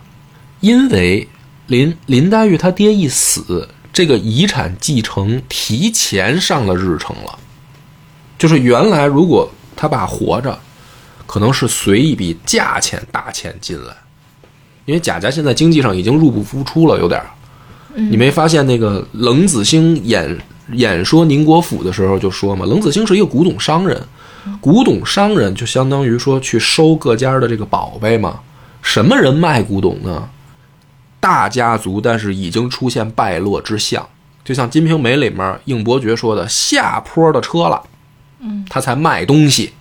[0.61, 1.27] 因为
[1.67, 7.39] 林林黛玉她爹一死，这个遗产继承提前上了日程了。
[8.39, 10.59] 就是原来如果他爸活着，
[11.27, 13.95] 可能是随一笔价钱大钱进来，
[14.85, 17.27] 因为贾家现在经济上已经入不敷出了，有点儿。
[17.95, 20.39] 你没发现那个冷子兴演
[20.73, 24.01] 演说宁国府的时候就说嘛，冷子兴是一个古董商人。
[24.61, 28.41] 古董商人就相当于说去收各家的这个宝贝嘛？
[28.83, 30.29] 什么人卖古董呢？
[31.21, 34.09] 大家族，但是已经出现败落之象。
[34.43, 37.83] 就像《金瓶梅》里面应伯爵说的：“下坡的车了，
[38.41, 39.75] 嗯，他才卖东西。”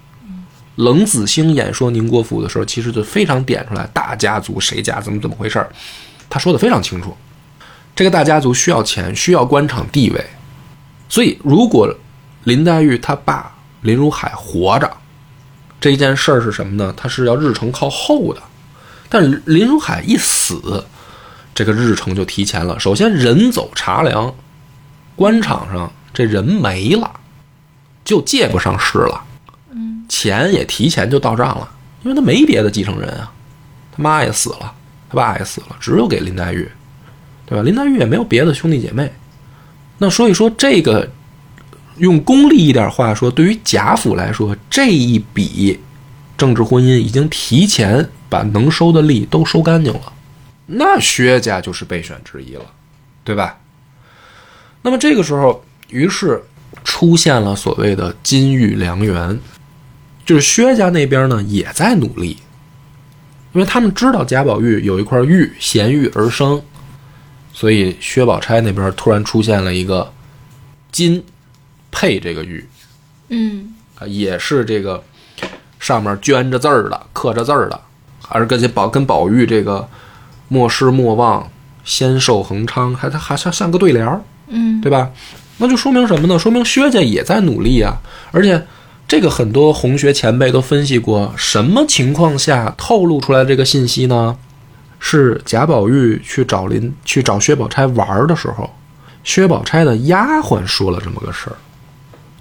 [0.75, 5.69] 冷子兴演说宁国府的时候，其实就非常点出来大家族谁家怎么怎么回事儿，
[6.29, 7.15] 他说的非常清楚。
[7.95, 10.25] 这个大家族需要钱，需要官场地位，
[11.07, 11.93] 所以如果
[12.43, 13.55] 林黛玉她爸。
[13.81, 14.91] 林如海活着，
[15.79, 16.93] 这件事儿是什么呢？
[16.97, 18.41] 他是要日程靠后的，
[19.07, 20.83] 但林如海一死，
[21.55, 22.77] 这个日程就提前了。
[22.79, 24.35] 首先人走茶凉，
[25.15, 27.09] 官场上这人没了，
[28.03, 29.23] 就借不上势了。
[29.71, 31.71] 嗯，钱也提前就到账了，
[32.03, 33.31] 因为他没别的继承人啊，
[33.95, 34.73] 他妈也死了，
[35.09, 36.69] 他爸也死了，只有给林黛玉，
[37.45, 37.63] 对吧？
[37.63, 39.09] 林黛玉也没有别的兄弟姐妹，
[39.97, 41.09] 那所以说这个。
[41.99, 45.79] 用功利一点话说，对于贾府来说，这一笔
[46.37, 50.13] 政治婚姻已经提前把能收的利都收干净了，
[50.65, 52.65] 那薛家就是备选之一了，
[53.23, 53.59] 对吧？
[54.81, 56.41] 那么这个时候，于是
[56.85, 59.37] 出现了所谓的金玉良缘，
[60.25, 62.37] 就是薛家那边呢也在努力，
[63.51, 66.61] 因为他们知道贾宝玉有一块玉，衔玉而生，
[67.51, 70.13] 所以薛宝钗那边突然出现了一个
[70.93, 71.21] 金。
[71.91, 72.67] 配这个玉，
[73.29, 75.03] 嗯啊，也是这个
[75.79, 77.79] 上面镌着字儿的，刻着字儿的，
[78.21, 79.87] 还是跟这宝跟宝玉这个
[80.47, 81.49] 莫失莫忘，
[81.83, 85.09] 仙寿恒昌，还它还像像个对联儿，嗯，对吧？
[85.57, 86.39] 那就说明什么呢？
[86.39, 87.97] 说明薛家也在努力啊。
[88.31, 88.65] 而且
[89.07, 94.37] 这个很多红学前辈都分析过，什么情况下透露出来这个信息呢？
[95.01, 98.69] 是贾宝玉去找林去找薛宝钗玩的时候，
[99.23, 101.55] 薛宝钗的丫鬟说了这么个事儿。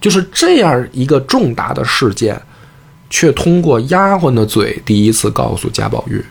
[0.01, 2.41] 就是这样一个重大的事件，
[3.11, 6.25] 却通过丫鬟的嘴第一次告诉贾宝玉，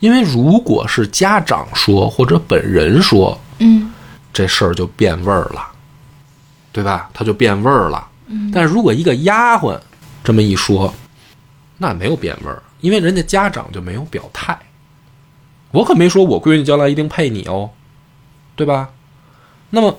[0.00, 3.92] 因为如果是家长说或者本人说，嗯，
[4.32, 5.66] 这事儿就变味儿了，
[6.72, 7.08] 对吧？
[7.12, 8.08] 他就变味儿了。
[8.52, 9.78] 但是如果一个丫鬟
[10.22, 10.92] 这么一说，
[11.76, 14.58] 那没有变味儿，因为人家家长就没有表态。
[15.70, 17.70] 我可没说我闺女将来一定配你哦，
[18.56, 18.88] 对吧？
[19.70, 19.98] 那么，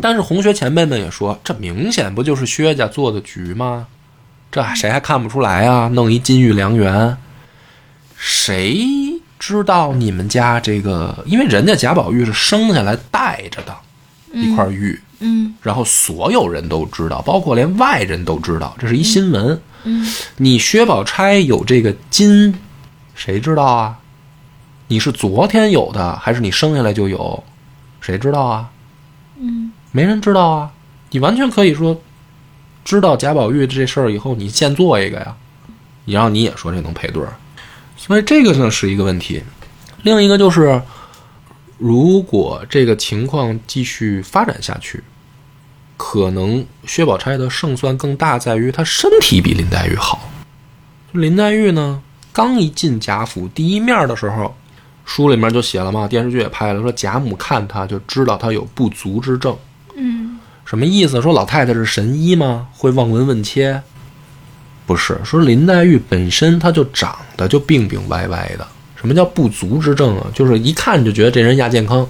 [0.00, 3.86] 但是红学前辈们也说，这明显不就是薛家做的局吗？
[4.50, 5.88] 这谁还看不出来啊？
[5.88, 7.16] 弄一金玉良缘，
[8.16, 8.80] 谁
[9.38, 11.22] 知道你们家这个？
[11.26, 13.76] 因为人家贾宝玉是生下来带着的
[14.32, 19.60] 一块玉，嗯然后所有人都知道，包括连外人都知道，这是一新闻。
[19.84, 20.06] 嗯
[20.36, 22.54] 你薛宝钗有这个金，
[23.14, 23.98] 谁知道啊？
[24.86, 27.44] 你是昨天有的，还是你生下来就有？
[28.00, 28.70] 谁知道啊？
[29.40, 30.72] 嗯没人知道啊。
[31.10, 31.98] 你完全可以说，
[32.84, 35.34] 知道贾宝玉这事儿以后，你现做一个呀，
[36.04, 37.32] 你让你也说这能配对儿，
[37.96, 39.42] 所以这个呢是一个问题。
[40.02, 40.82] 另一个就是，
[41.78, 45.02] 如果这个情况继续发展下去，
[45.96, 50.30] 可能薛宝钗的胜算更大，在于她身体比林黛玉好。
[51.12, 52.02] 林黛玉呢，
[52.34, 54.54] 刚一进贾府第一面的时候，
[55.06, 59.56] 书里面就写了嘛，电视剧也拍了，说贾母看她就知道她有不足之症。
[60.68, 61.22] 嗯什么意思？
[61.22, 62.66] 说老太太是神医吗？
[62.74, 63.80] 会望闻问切？
[64.86, 68.68] 不是，说林黛玉本身她就长得就病病歪歪的。
[68.94, 70.26] 什么叫不足之症啊？
[70.34, 72.06] 就是一看就觉得这人亚健康，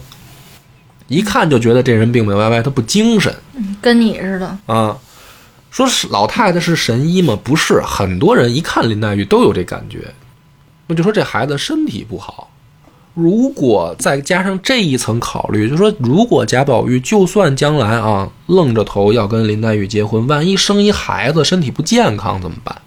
[1.07, 4.59] 一看就觉得这人病病歪歪，他不精神嗯，跟你似的。
[4.67, 4.99] 啊。
[5.71, 7.39] 说是老太太是神医吗？
[7.45, 10.13] 不是，很多人一看林黛玉都有这感觉，
[10.89, 12.48] 那就说这孩子身体不好。
[13.21, 22.81] 如果再加上这一层考虑，就说如果贾宝玉就算将来啊愣着头要跟林黛玉结婚，万一生一孩子身体不健康怎么办？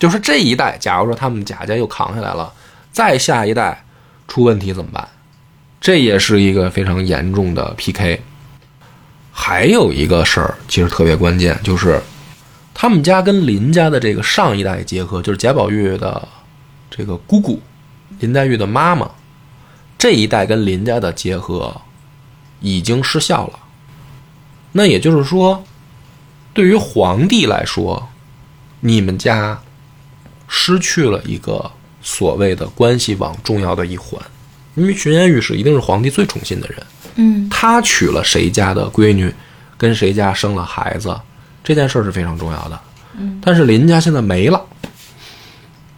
[0.00, 2.52] 就是这一代，假如说他们贾家又扛下来了，
[2.90, 3.84] 再下一代
[4.26, 5.08] 出问题怎么办？
[5.80, 8.20] 这也是一个非常严重的 PK。
[9.30, 12.02] 还有一个事儿其实特别关键，就是
[12.74, 16.26] 他们家跟林家的这个上一代结合，就是贾宝玉的
[16.90, 17.60] 这个姑姑
[18.20, 19.10] 林黛玉的妈妈，
[19.96, 21.80] 这一代跟林家的结合
[22.60, 23.58] 已经失效了。
[24.72, 25.64] 那也就是说，
[26.52, 28.08] 对于皇帝来说，
[28.80, 29.58] 你们家
[30.46, 31.70] 失去了一个
[32.02, 34.20] 所谓的关系网重要的一环，
[34.74, 39.32] 因为巡盐御史一定是皇帝最宠信的人，嗯他娶了谁家的闺女，
[39.76, 41.18] 跟谁家生了孩子，
[41.64, 42.80] 这件事儿是非常重要的。
[43.16, 44.64] 嗯，但是林家现在没了，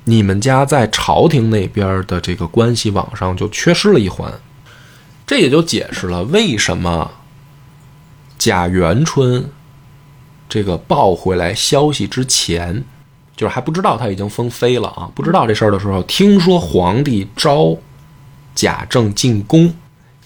[0.05, 4.33] 你们家在朝廷那边的这个关系网上就缺失了一环，
[5.27, 7.11] 这也就解释了为什么
[8.39, 9.51] 贾元春
[10.49, 12.83] 这个报回来消息之前，
[13.37, 17.77] 就是还不知道他已经封妃了啊，不知道这事儿的时候，听说皇帝招
[18.55, 19.73] 贾政进宫，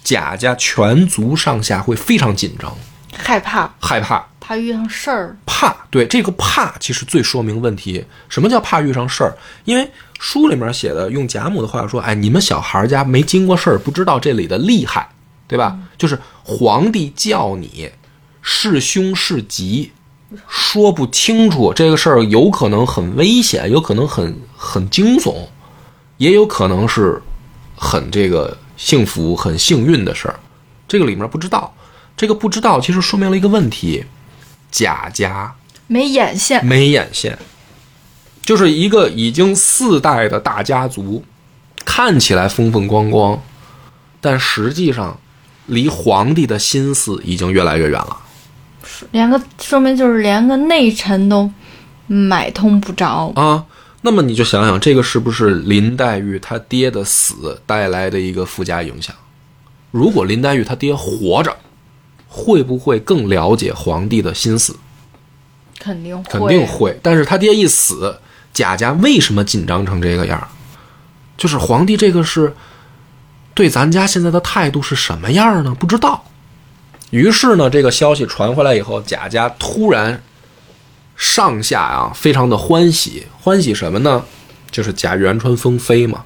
[0.03, 2.75] 贾家全族上下会非常紧张、
[3.17, 4.25] 害怕，害怕。
[4.47, 5.35] 怕遇上事儿。
[5.47, 8.05] 怕，对这个怕其实最说明问题。
[8.29, 9.35] 什么叫怕遇上事儿？
[9.65, 15.09] 因为书里面写的，用贾母的话说，哎，你们小孩家没经过事儿，不知道这里的厉害，
[15.49, 15.79] 对吧？
[15.97, 17.91] 就是皇帝叫你
[18.43, 19.93] 是凶是吉，
[20.47, 25.35] 说不清楚，这个事儿有可能很危险，有可能很很惊悚，
[26.19, 27.23] 也有可能是
[27.75, 30.39] 很这个幸福、很幸运的事儿。
[30.87, 31.75] 这个里面不知道，
[32.15, 34.05] 这个不知道其实说明了一个问题：
[34.75, 35.55] 贾家
[35.87, 37.39] 没眼线，没眼线，
[38.43, 41.25] 就是一个已经四代的大家族，
[41.85, 43.41] 看起来风风光光，
[44.21, 45.17] 但实际上
[45.67, 48.19] 离皇帝的心思已经越来越远了。
[49.13, 51.49] 连个说明就是连个内臣都
[52.09, 53.33] 买通不着。
[53.37, 53.65] 啊，
[54.03, 59.15] 那么你就想想，这个是不是林黛玉她爹的死带来的一个附加影响？
[59.93, 61.57] 如果林黛玉她爹活着，
[62.37, 64.77] 会不会更了解皇帝的心思？
[65.79, 66.99] 肯定会，肯定会。
[67.01, 68.19] 但是他爹一死，
[68.53, 70.49] 贾家为什么紧张成这个样儿？
[71.37, 72.53] 就是皇帝这个是
[73.55, 75.73] 对咱家现在的态度是什么样呢？
[75.79, 76.25] 不知道。
[77.11, 80.21] 于是呢，这个消息传回来以后，贾家突然
[81.15, 84.25] 上下啊非常的欢喜，欢喜什么呢？
[84.73, 86.25] 就是贾元春封妃嘛，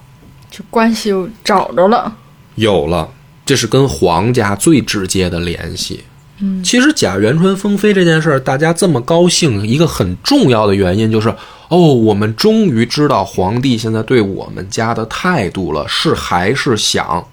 [0.49, 2.15] 就关系又找着了。
[2.55, 3.07] 有了，
[3.49, 6.03] 这是跟皇家最直接的联系。
[6.37, 11.33] 嗯，其实贾元春封妃这件事儿，大家这么高兴，一个很重要的原因就是，
[11.67, 17.27] 哦，我们终于知道皇帝现在对我们家的态度了，是还是想，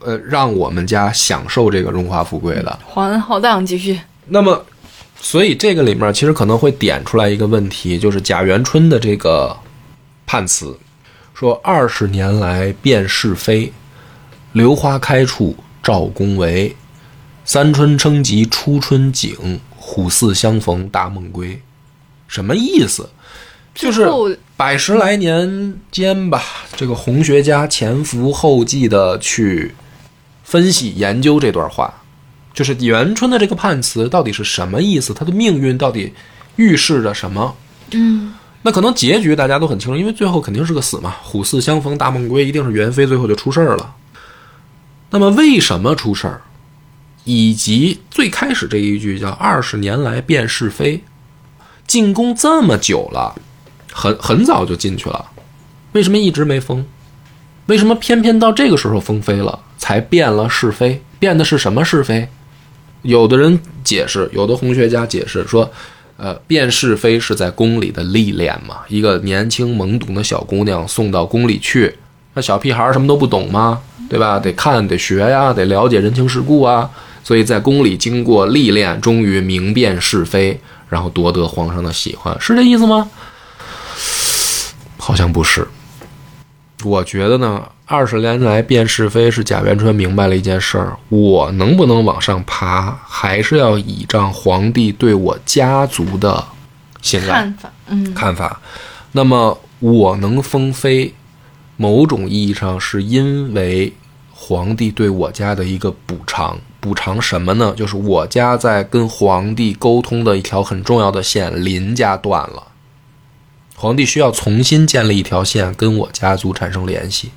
[0.00, 2.78] 呃，让我们家享受这个荣华富贵的。
[2.82, 4.00] 皇恩浩荡，继续。
[4.26, 4.64] 那么，
[5.20, 9.54] 所以这个里面其实可能会点出来一个问题，就是贾元春的这个
[10.24, 10.74] 判词，
[11.34, 13.70] 说二十年来辨是非，
[14.54, 16.72] 榴花开处照宫闱，
[17.44, 21.60] 三春称疾初春景，虎四相逢大梦归。
[22.28, 23.10] 什么意思？
[23.74, 24.08] 就是
[24.56, 26.40] 百十来年间吧，
[26.76, 29.74] 这个红学家前赴后继的去
[30.44, 31.92] 分析研究这段话，
[32.52, 35.12] 就是元春的这个判词到底是什么意思？
[35.12, 36.14] 它的命运到底
[36.54, 37.56] 预示着什么？
[37.90, 38.32] 嗯，
[38.62, 43.96] 那可能结局大家都很清楚，因为最后肯定是个死嘛，虎四相逢大梦归，一定是元妃最后就出事儿了。
[45.10, 46.42] 那么为什么出事儿？
[47.24, 51.02] 以及最开始这一句叫“二十年来辨是非”，
[51.88, 53.34] 进宫这么久了，
[53.92, 55.24] 很很早就进去了，
[55.92, 56.84] 为什么一直没封？
[57.64, 61.02] 为什么偏偏到这个时候封妃了，才变了是非？
[61.18, 62.28] 变的是什么是非？
[63.00, 65.72] 有的人解释，有的红学家解释说，
[66.18, 68.80] 呃，辨是非是在宫里的历练嘛。
[68.88, 71.94] 一个年轻懵懂的小姑娘送到宫里去，
[72.34, 73.80] 那小屁孩儿什么都不懂吗？
[74.10, 74.38] 对吧？
[74.38, 76.90] 得看，得学呀，得了解人情世故啊。
[77.22, 80.60] 所以在宫里经过历练，终于明辨是非，
[80.90, 83.08] 然后夺得皇上的喜欢，是这意思吗？
[84.98, 85.66] 好像不是。
[86.84, 96.44] 我觉得呢，二十年来辨是非是贾元春明白了一件事儿：我能不能往上爬，还是要倚仗皇帝对我家族的
[97.00, 98.60] 信赖看法，嗯，看法。
[99.12, 101.14] 那么我能封妃，
[101.84, 103.92] 某种意义上是因为
[104.32, 106.58] 皇帝对我家的一个补偿。
[106.80, 107.74] 补偿什么呢？
[107.76, 112.68] 就是我家在跟皇帝沟通的一条很重要的线，林家断了。
[113.76, 117.30] 皇帝需要重新建立一条线，跟我家族产生联系。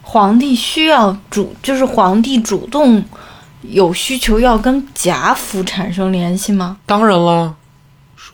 [0.00, 3.04] 皇帝需要主，就是皇帝主动
[3.62, 6.78] 有需求要跟贾府产生联系吗？
[6.86, 7.55] 当然了，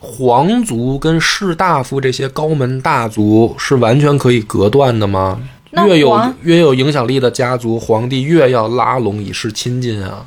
[0.05, 5.39] 皇族跟士大夫这些高门大族是完全可以隔断的吗？
[5.71, 10.25] 那越有越有影响力的家族，皇帝越要拉拢以示亲近啊。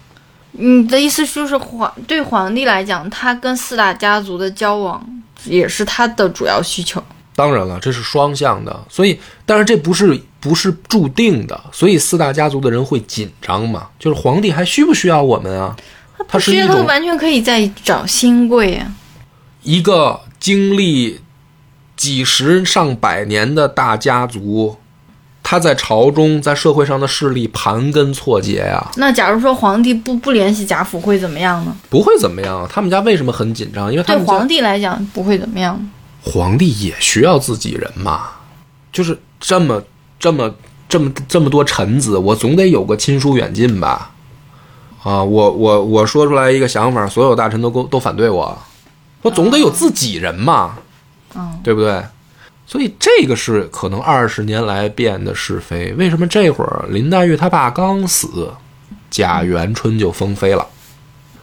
[0.52, 5.06] 你的意思就是皇对皇帝来讲，他跟四大家族的交往
[5.44, 7.02] 也是他的主要需求。
[7.34, 13.88] 当然了，这是双向的，所以，但是这不是不是注定的，所以四大家族的人会紧张嘛？
[13.98, 15.76] 就是皇帝还需不需要我们啊？
[16.26, 18.90] 他是需要他完全可以再找新贵啊。
[19.66, 21.20] 一个经历
[21.96, 24.76] 几十上百年的大家族，
[25.42, 31.76] 他在朝中在社会上的势力盘根错节呀、那假如说皇帝不不联系贾府会怎么样呢？
[31.90, 32.64] 不会怎么样。
[32.70, 33.90] 他们家为什么很紧张？
[33.90, 35.76] 因为他们对皇帝来讲不会怎么样。
[36.22, 38.28] 皇帝也需要自己人嘛，
[38.92, 39.82] 就是这么
[40.20, 40.54] 这么
[40.88, 44.12] 这么这么多臣子，我总得有个亲疏远近吧？
[45.02, 48.56] 啊，我我我说出来一个想法，所有大臣都都都反对我，
[49.22, 50.76] 我总得有自己人嘛，
[51.34, 52.02] 嗯，对不对？
[52.66, 55.92] 所以这个是可能二十年来变的是非。
[55.92, 58.52] 为什么这会儿林黛玉她爸刚死，
[59.10, 60.66] 贾元春就封妃了？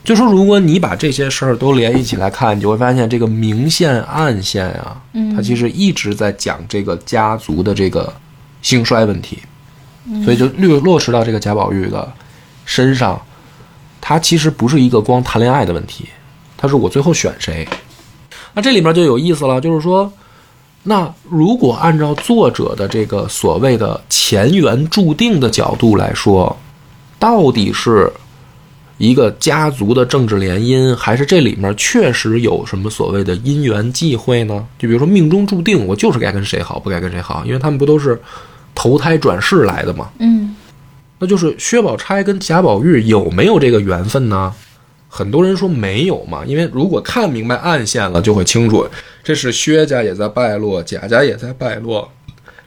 [0.04, 5.02] 就说如果你把这些事儿都联系起来看，你就会发现这个明线暗线啊，
[5.34, 8.14] 它其实一直在讲这个家族的这个
[8.62, 9.40] 兴衰问题，
[10.26, 12.12] 所以就落落实到这个贾宝玉的
[12.66, 13.22] 身上，
[14.02, 16.10] 他其实不是一个光谈恋爱的问题，
[16.64, 17.68] 他说我最后选谁。
[18.54, 20.10] 那这里面就有意思了，就是说，
[20.84, 26.58] 那如果按照作者的这个所谓的前缘注定的角度来说，
[27.20, 28.10] 到底是
[28.98, 34.66] 一个家族的政治联姻，还是这里面确实有什么所谓的因缘际会呢？
[34.80, 38.18] 就比如说命中注定，我就是该跟谁好，不该跟谁好，因为他们不都是
[38.74, 40.10] 投胎转世来的吗？
[40.20, 40.56] 嗯，
[41.20, 44.54] 那就是薛宝钗跟贾宝玉有没有这个缘分呢？
[45.16, 48.90] 很多人说没有嘛，因为如果看明白暗线了，就会清楚，
[49.24, 52.12] 这是薛家也在败落，贾家也在败落，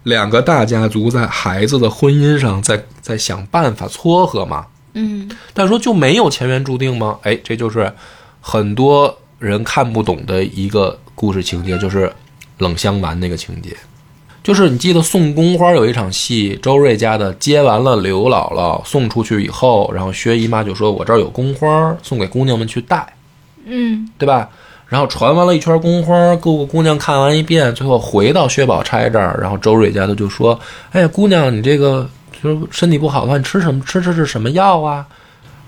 [0.04, 4.66] 两个大家族在孩子的婚姻上在在想办法撮合嘛。
[4.94, 7.18] 嗯，但说就没有前缘注定吗？
[7.22, 7.92] 哎，这就是
[8.40, 12.12] 很多人看不懂的一个故事情节，就是
[12.58, 13.76] 冷香丸那个情节。
[14.46, 23.12] 就是你记得送宫花有一场戏，周瑞家的接完了刘姥姥送出去以后，然后薛姨妈就说：“我这儿有宫花，送给姑娘们去戴，
[23.64, 24.48] 嗯，对吧？”
[24.86, 30.56] 然后传完了一圈宫花，各个姑娘看完一遍，最后回到薛宝钗这儿，然后周瑞家的就说
[30.94, 32.08] ：“哎呀，姑娘，你这个
[32.40, 33.82] 就是身体不好的话，你吃什么？
[33.84, 35.04] 吃这是什么药啊？”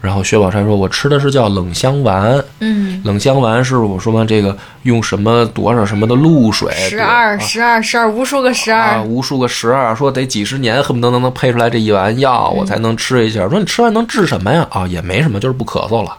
[0.01, 9.03] 然后薛宝钗说：“我吃的是叫冷香丸，嗯，冷香丸是我说嘛，这个用什么多少什么的露水，十二，啊十二，十二，无数个十啊，二。
[9.03, 13.49] 无数个十二，说得几十年，恨不得能能配出来这一丸药，我才能吃一下。
[13.49, 14.64] 说你吃完能治什么呀？
[14.70, 16.16] 啊，也没什么，就是不咳嗽了。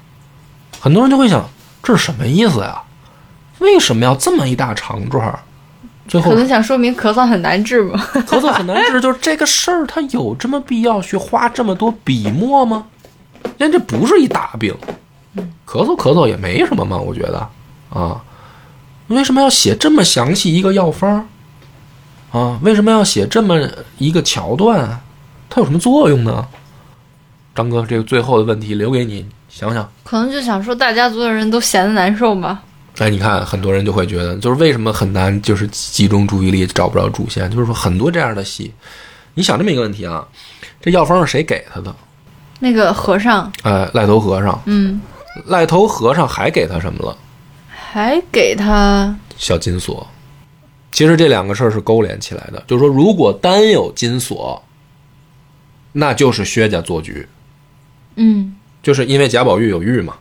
[0.80, 1.49] 很多人就会想，
[1.82, 2.82] 这是什么意思呀？
[3.59, 5.39] 为什么要这么一大长串？
[6.07, 8.09] 最后可能想说明咳嗽很难治吧？
[8.27, 12.86] 咳嗽很难治，就是这个事儿，它有这么必要去花这么多笔墨吗？
[13.58, 14.74] 那这不是一大病，
[15.66, 17.48] 咳嗽咳嗽也没什么嘛，我觉得
[17.90, 18.22] 啊，
[19.08, 21.28] 为什么要写这么详细一个药方
[22.32, 22.60] 啊？
[22.62, 23.68] 为什么要写这么
[23.98, 25.02] 一个桥段？
[25.50, 26.48] 它有什么作用呢？
[27.56, 29.92] 张哥，这个最后的问题留给你想想。
[30.04, 32.62] 可能就想说大家族的人都闲得难受吧。
[33.00, 38.72] 哎，你看，很多人就会觉得，就是为什么很难，就是集中注意力找不着主线，就是说很多这样的戏。
[39.34, 40.26] 你想这么一个问题啊，
[40.82, 41.94] 这药方是谁给他的？
[42.60, 44.62] 那个和尚，哎，赖头和尚。
[44.66, 45.01] 嗯，
[45.45, 47.18] 赖头和尚还给他什么了？
[47.70, 49.16] 还给他。
[49.38, 50.05] 小金锁。
[50.91, 54.62] 其实这两个事儿是勾连起来的，就是说，如果单有金锁，
[55.93, 57.28] 那就是薛家做局，
[58.16, 58.55] 嗯。
[58.82, 60.16] 就是因为贾宝玉有玉嘛，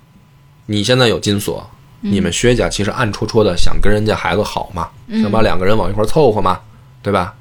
[0.66, 1.64] 你现在有金锁，
[2.00, 4.88] 你们薛家其实暗戳戳的想跟人家孩子好嘛，
[5.22, 6.60] 想把两个人往一块儿凑合嘛，
[7.02, 7.34] 对吧？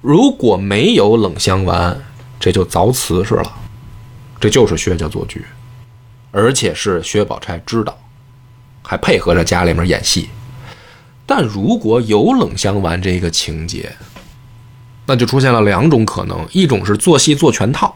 [0.00, 1.96] 如果没有冷香丸，
[2.38, 3.52] 这就凿瓷实了，
[4.40, 5.44] 这就是薛家做局，
[6.30, 7.98] 而且是薛宝钗知道，
[8.82, 10.28] 还配合着家里面演戏。
[11.26, 13.92] 但如果有冷香丸这个情节，
[15.06, 17.94] 那就出现了两种可能：一种是做戏做全套，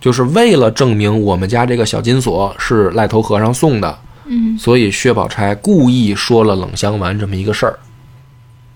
[0.00, 7.78] 就是为了证明我们家这个小金锁是赖头和尚送的，嗯所以薛宝钗故意说了冷香丸这么一个事儿，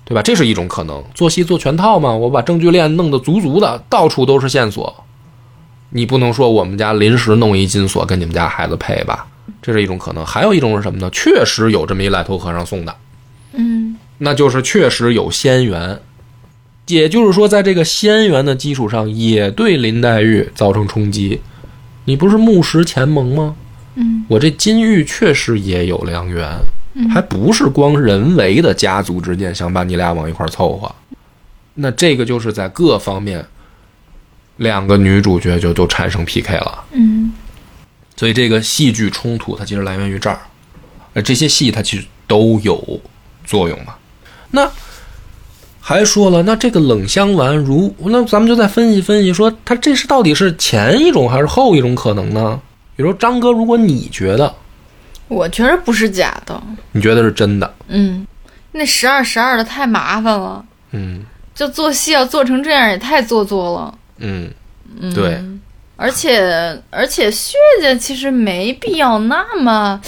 [0.04, 0.22] 对吧？
[0.22, 5.04] 这是一种可能，做戏做全套嘛，我把证据链弄得足足的，到处都是线索。
[5.90, 9.26] 你不能说我们家临时弄一金锁跟你们家孩子配吧？
[9.62, 10.24] 这是一种可能。
[10.24, 11.08] 还有一种是什么呢？
[11.10, 12.94] 确实有这么一赖头和尚送的，
[13.52, 15.98] 嗯那就是确实有仙缘，
[16.86, 21.40] 也就是说，在这个仙缘的基础上，也对林黛玉造成冲击。
[22.04, 23.54] 你不是木石前盟吗？
[23.94, 26.48] 嗯我这金玉确实也有良缘，
[27.12, 30.94] 还不是光人为的家族之间想把你俩往一块凑合。
[31.74, 33.44] 那这个就是在各方面，
[34.56, 36.84] 两个女主角就就产生 PK 了。
[36.92, 37.32] 嗯
[38.16, 40.38] 所以这个戏剧冲突它其实来源于这儿，
[41.12, 42.98] 而这些戏它其实都有
[43.44, 43.94] 作用嘛。
[44.50, 44.66] 那
[45.80, 52.58] 还说了，那这个冷香丸如那咱们就再分析分析，说它这是到底是前一种还是后一种可能呢？
[52.96, 54.54] 比如说张哥，如果你觉得
[55.28, 56.60] 我觉得不是假的。
[56.92, 58.26] 你觉得是真的，嗯，
[58.72, 61.22] 那十二十二的太麻烦了，嗯
[61.54, 63.98] 就做戏要做成这样也太做作了。
[64.18, 64.50] 嗯，
[65.00, 65.42] 嗯，对，
[65.96, 70.00] 而且而且薛家其实没必要那么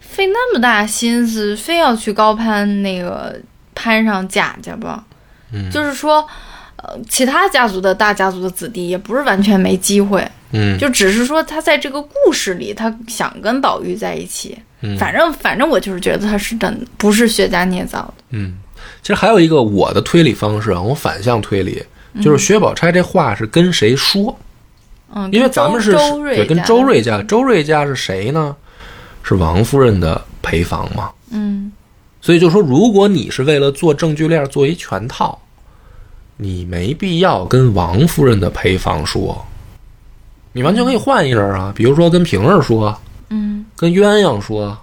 [0.00, 3.40] 费那么大心思，非要去高攀那个
[3.74, 5.04] 攀上贾家吧。
[5.52, 6.26] 嗯就是说，
[6.76, 14.58] 呃，其他家族的大家族的子弟也不是完全没机会，嗯就只是说他在这个故事里，他想跟宝玉在一起。
[14.80, 18.14] 嗯反正反正我就是觉得他是真的，不是薛家捏造的。
[18.30, 18.58] 嗯，
[19.00, 21.82] 其实还有一个我的推理方式啊，我反向推理，
[22.22, 24.36] 就是薛宝钗这话是跟谁说？
[25.14, 28.54] 嗯，因为咱们是对跟周瑞家，周瑞家是谁呢？
[29.22, 31.10] 是王夫人的陪房嘛。
[31.30, 31.72] 嗯
[32.20, 35.38] 所以就说，如果你是为了做证据链做一全套，
[36.36, 39.44] 你没必要跟王夫人的陪房说，
[40.52, 42.98] 你完全可以换一人啊，比如说跟平儿说，
[43.28, 44.76] 嗯跟鸳鸯说，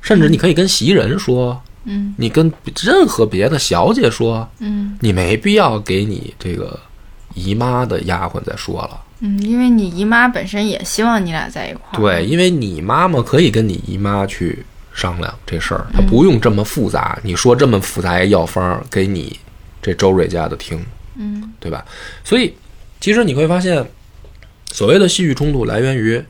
[0.00, 1.60] 甚至你可以跟袭人说，
[1.90, 6.78] 嗯你跟任何别的小姐说，嗯你没必要给你这个
[7.34, 9.00] 姨妈的丫鬟再说了。
[9.22, 11.96] 嗯，因为你姨妈本身也希望你俩在一块儿。
[11.96, 14.64] 对，，因为你妈妈可以跟你姨妈去
[14.94, 17.18] 商量这事儿，她不用这么复杂。
[17.22, 19.38] 你说这么复杂一药方给你
[19.82, 20.82] 这周瑞家的听，
[21.16, 21.84] 嗯对吧？
[22.24, 22.54] 所以
[22.98, 23.86] 其实你会发现，
[24.72, 26.22] 所谓的戏剧冲突来源于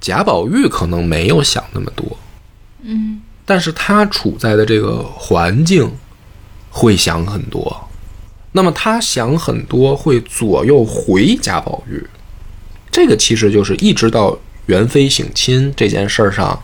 [0.00, 2.18] 贾宝玉可能没有想那么多，
[2.82, 5.90] 嗯但是他处在的这个环境
[6.70, 7.88] 会想很多。
[8.52, 12.02] 那么他想很多，会左右回贾宝玉。
[12.90, 16.62] 这个其实就是一直到元妃省亲这件事儿上，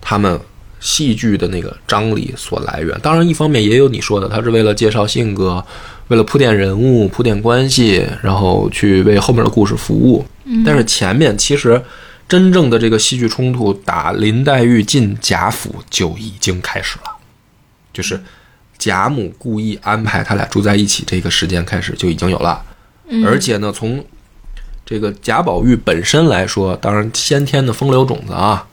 [0.00, 0.40] 他们
[0.78, 2.96] 戏剧的那个张力所来源。
[3.02, 5.64] 当然，一方面也有你说的，他是为了介绍性格，
[6.06, 10.24] 为了铺垫人物、铺垫关系，然后去为后面的故事服务。
[10.64, 11.82] 但是前面其实
[12.32, 17.12] 真正的这个戏剧冲突，打林黛玉进贾府就已经开始了，
[17.92, 18.18] 就是
[18.78, 22.64] 贾母故意安排他俩住在一起这个时间开始就已经有了。
[23.08, 24.02] 嗯而且呢，从
[24.86, 28.66] 这个贾宝玉本身来说，当然先天的风流种子啊，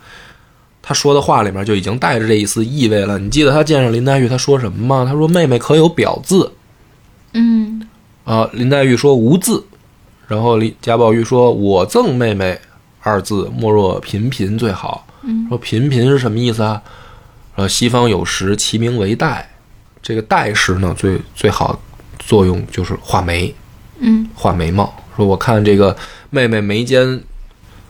[0.81, 3.19] 他说的话里面就已经带着这一丝意味了。
[3.19, 5.05] 你记得他见上林黛玉他说什么吗？
[5.05, 6.53] 他说：“妹妹可有表字
[7.33, 7.85] 嗯
[8.23, 9.65] 啊？”林黛玉说：“无字。”
[10.29, 12.57] 然后林贾宝玉说：“我赠妹妹
[13.01, 16.81] 二字，莫若频频最好。”嗯说频频是什么意思啊？
[17.55, 19.45] 呃，西方有时其名为黛，
[20.01, 21.77] 这个黛石呢，最最好
[22.17, 23.53] 作用就是画眉，
[23.99, 24.91] 嗯画眉毛。
[25.17, 25.93] 说我看这个
[26.29, 27.21] 妹妹眉间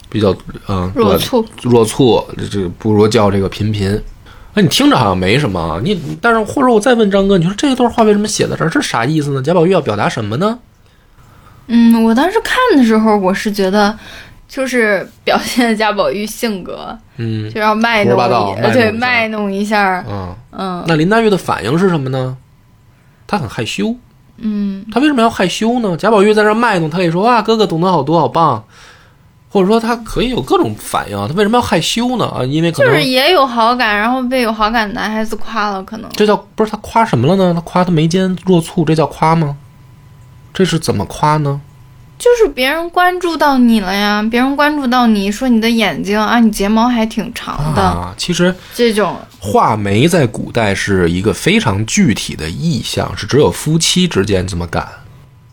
[0.10, 0.36] 比较
[0.68, 3.91] 嗯若醋，若醋，这这不如叫这个频频。
[4.55, 8.70] 哎，你听着好像没什么，啊你但是或者我再问张哥，你说这一段话为什么写在这儿？
[8.70, 9.43] 这是啥意思呢？
[9.43, 10.57] 贾宝玉要表达什么呢？
[11.68, 13.95] 嗯，我当时看的时候，我是觉得
[14.49, 22.35] 就是表现贾宝玉性格，嗯就要卖弄胡说八道一，呃对，卖卖弄一下，嗯，嗯那林黛玉的反应是什么呢？
[23.27, 23.95] 她很害羞。
[24.37, 25.95] 嗯，她为什么要害羞呢？
[25.95, 28.63] 贾宝玉在这卖弄，她可以说哇，哥哥懂得好多，好棒，
[29.51, 31.15] 或者说他可以有各种反应。
[31.27, 32.25] 他为什么要害羞呢？
[32.25, 37.53] 啊，因为可能就是也有好感，然后被有好感的男孩子夸了，可能这叫不是他夸什么了呢？
[37.53, 39.55] 他夸他眉间若蹙，这叫夸吗？
[40.53, 41.61] 这是怎么夸呢？
[42.20, 49.15] 就是别人关注到你了呀，别人关注到你说你的眼睛啊，你睫毛还挺长的，啊，其实这种。
[49.41, 54.86] 画眉在古代是一个非常具体的意象，是只有夫妻之间这么干，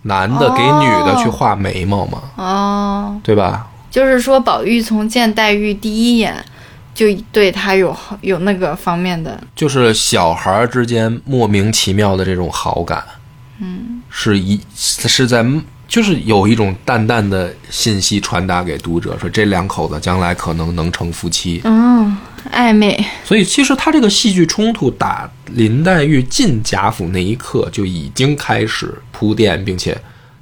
[0.03, 3.69] 男的给女的去画眉毛嘛，哦，对吧？
[3.89, 6.45] 就是说宝玉从见黛玉第一眼
[6.93, 13.05] 就对她有好有那个方面的，就是小孩儿之间莫名其妙的这种好感，
[13.61, 15.45] 嗯，是一是在
[15.89, 21.61] 就是有一种淡淡的信息传达给读者，说这两口子将来可能能成夫妻。
[21.64, 22.16] 嗯，
[22.53, 29.97] 暧昧，所以其实他这个戏剧冲突打林黛玉进贾府那一刻就已经开始铺垫，并且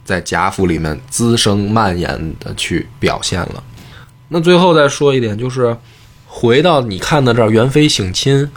[0.05, 3.62] 在贾府里面滋生蔓延的去表现了。
[4.28, 5.76] 那最后再说一点，就是
[6.26, 8.51] 回到你看到这儿，元妃省亲，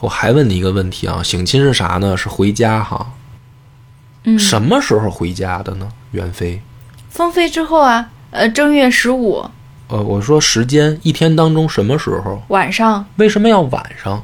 [0.00, 2.16] 我还问你一个问题啊，省亲是啥呢？
[2.16, 3.14] 是回家哈？
[4.22, 5.88] 嗯，什么时候回家的呢？
[6.12, 6.60] 元妃？
[7.08, 9.44] 封妃之后啊，呃，正月十五
[9.88, 12.42] 呃，我说时间，一天当中什么时候？
[12.48, 14.22] 晚上，为什么要晚上？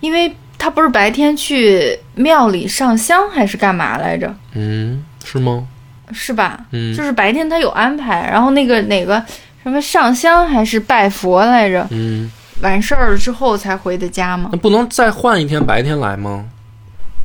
[0.00, 4.34] 因为他不是白天去庙里上香还是干嘛来着？
[4.54, 5.66] 嗯，是吗？
[6.12, 6.58] 是吧？
[6.72, 9.24] 嗯就是白天他有安排，然后那个哪个
[9.62, 11.86] 什么上香还是拜佛来着？
[11.90, 12.28] 嗯，
[12.62, 14.58] 完事儿了之后才回的家吗那？
[14.58, 16.44] 不能再换一天白天来吗？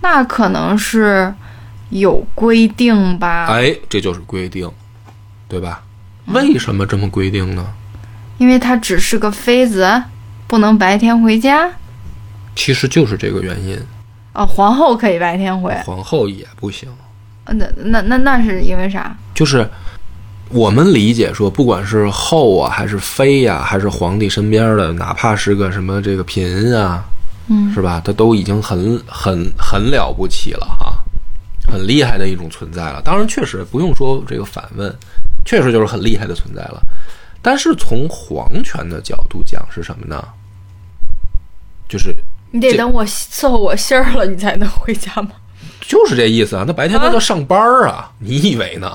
[0.04, 1.34] 那可能是
[1.90, 4.70] 有规定吧，哎，这就是规定，
[5.48, 5.82] 对吧？
[6.28, 7.66] 为什么这么规定呢？
[8.38, 10.04] 因为她只是个妃子，
[10.48, 11.70] 不能白天回家。
[12.56, 13.78] 其实就是这个原因，
[14.34, 16.90] 哦，皇后可以白天回，皇后也不行。
[17.46, 19.16] 呃那那那那是因为啥？
[19.36, 19.70] 就是
[20.50, 27.04] 我们理解说，不管是后啊，还是妃呀、还是皇帝身边的，哪怕是个什么这个嫔啊，
[27.50, 28.02] 嗯是吧？
[28.04, 30.95] 他都已经很很很了不起了哈，
[31.72, 33.02] 很厉害的一种存在了。
[33.04, 34.94] 当然，确实不用说这个反问，
[35.46, 36.82] 确实就是很厉害的存在了。
[37.42, 40.24] 但是从皇权的角度讲是什么呢？
[41.88, 42.16] 就是
[42.50, 45.32] 你得等我伺候我信儿了，你才能回家吗？
[45.82, 46.64] 就是这意思啊。
[46.66, 48.92] 那白天他叫上班啊，你以为呢？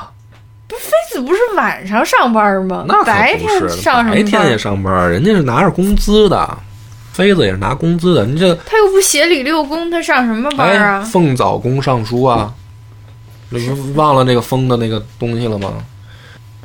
[0.66, 2.84] 不妃子不是晚上上班吗？
[2.88, 4.58] 那白天，上什么白天也？
[4.58, 6.58] 上班，人家是拿着工资的，
[7.12, 8.24] 妃子也是拿工资的。
[8.24, 11.00] 你这他又不协理六宫，他上什么班哎，啊？
[11.02, 12.52] 奉早宫尚书啊，
[13.50, 15.74] 你不是忘了那个封的那个东西了吗？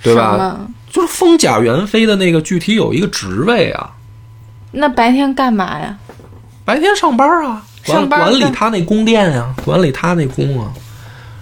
[0.02, 0.60] 对吧？
[0.92, 3.92] 就是封贾元妃的那个具体有一个职位啊，
[4.72, 5.98] 那白天干嘛呀？
[6.64, 10.72] 白天上班啊，管上管理他那宫殿呀、管理他那宫啊，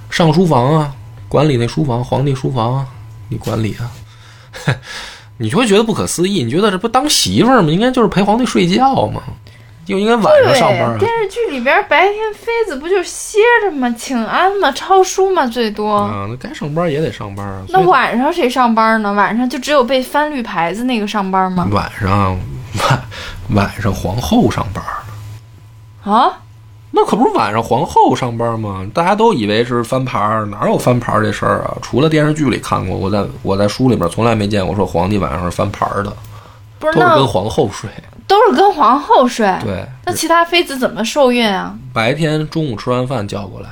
[0.10, 0.94] 上书房啊，
[1.28, 2.88] 管理那书房，皇帝书房啊，
[3.30, 3.92] 你管理啊。
[5.38, 7.70] 你就会觉得不可思议，你觉得这不当媳妇儿吗？
[7.70, 9.22] 应该就是陪皇帝睡觉吗？
[9.86, 10.98] 就应该晚上，上班啊。
[10.98, 13.94] 电视剧里边白天妃子不就歇着吗？
[13.98, 14.72] 请安吗？
[14.72, 15.46] 抄书吗？
[15.46, 15.96] 最多。
[15.96, 17.64] 啊，那该上班也得上班啊。
[17.70, 19.12] 那晚上谁上班呢？
[19.14, 21.68] 晚上就只有被翻绿牌子那个上班吗？
[21.72, 22.40] 晚上
[22.90, 23.04] 晚
[23.50, 24.84] 晚上皇后上班，
[26.12, 26.40] 啊，
[26.92, 28.84] 那可不是晚上皇后上班吗？
[28.94, 31.78] 大家都以为是翻牌儿，哪有翻牌儿这事儿啊？
[31.82, 36.12] 除了电视剧里看过，我在我在书里面从来没见过说皇帝晚上是翻牌儿的，
[36.80, 37.90] 不是，都是跟皇后睡。
[38.34, 39.46] 都是跟皇后睡。
[39.64, 41.76] 对，那其他妃子怎么受孕啊？
[41.94, 43.70] 白天中午吃完饭叫过来，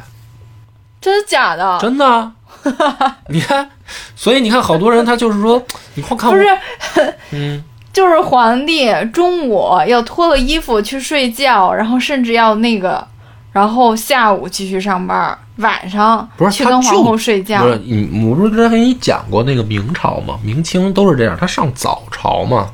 [1.01, 1.80] 真的假的？
[1.80, 2.32] 真的啊。
[3.30, 3.68] 你看，
[4.16, 5.62] 所以你看，好多人他就是说，
[5.95, 6.45] 你快看不是，
[7.32, 13.03] 嗯， 就是皇帝中午要脱了衣服去睡觉，然后甚至要那个，
[13.51, 17.70] 然后下午继续上班，晚上不是去跟皇后睡觉不。
[17.70, 20.38] 是你，我不是之前跟你讲过那个明朝吗？
[20.43, 22.70] 明清都是这样，他上早朝嘛，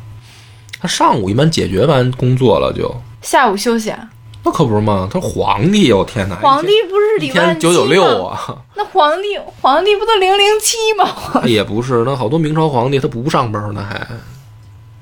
[0.80, 4.08] 他上午一般解决完工作了就，下午休息啊。
[4.44, 7.86] 那可不是嘛，他皇帝我，天哪，皇帝不是一李万天九九？
[7.86, 11.44] 六啊，那皇帝皇帝不都零零七吗？
[11.46, 14.08] 也不是，那好多明朝皇帝他不上班呢还。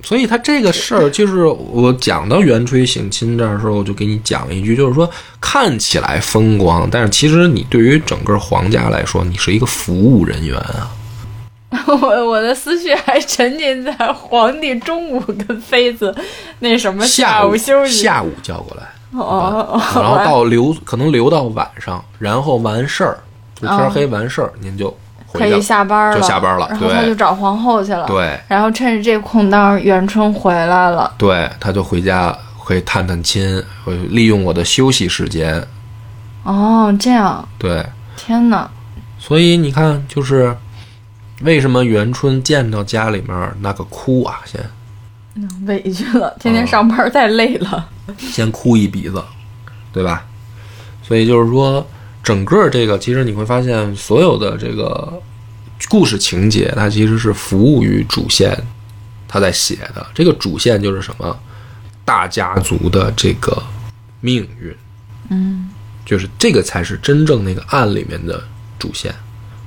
[0.04, 5.10] 所以他这个事儿，就是我讲到元垂省亲这儿的时候，我就给你讲一句，就是说
[5.42, 10.92] 看起来风光，但是其实你对于整个皇家来说，你是一个服务人员啊。
[11.88, 16.16] 我 我的思绪还沉浸在皇帝中午跟妃子
[16.60, 23.18] 那什么下午休息，下午叫过来，哦哦，然后到留可能留到晚上，然后完事儿，
[23.60, 24.96] 就天黑完事儿，您就
[25.34, 25.62] 可以。
[25.62, 35.62] 下班了，就下班了然后对他就找皇后去了，对然后趁着这空档，元春回来了，对，他就回家会探探亲，会利用我的休息时间。
[36.44, 38.70] 哦，这样，对，天哪，
[39.18, 40.56] 所以你看，就是
[41.42, 44.62] 为什么元春见到家里面那个哭啊，先
[45.66, 49.22] 委屈了，天哦天上班太累了，先哭一鼻子，
[49.92, 50.26] 对吧？
[51.04, 51.86] 所以就是说，
[52.24, 55.22] 整个这个其实你会发现，所有的这个
[55.90, 58.58] 故事情节，它其实是服务于主线，
[59.28, 60.06] 他在写的。
[60.14, 61.38] 这个主线就是什么？
[62.06, 63.62] 大家族的这个
[64.22, 64.76] 命运，
[65.30, 65.70] 嗯，
[66.06, 68.42] 就是这个才是真正那个案里面的
[68.80, 69.14] 主线。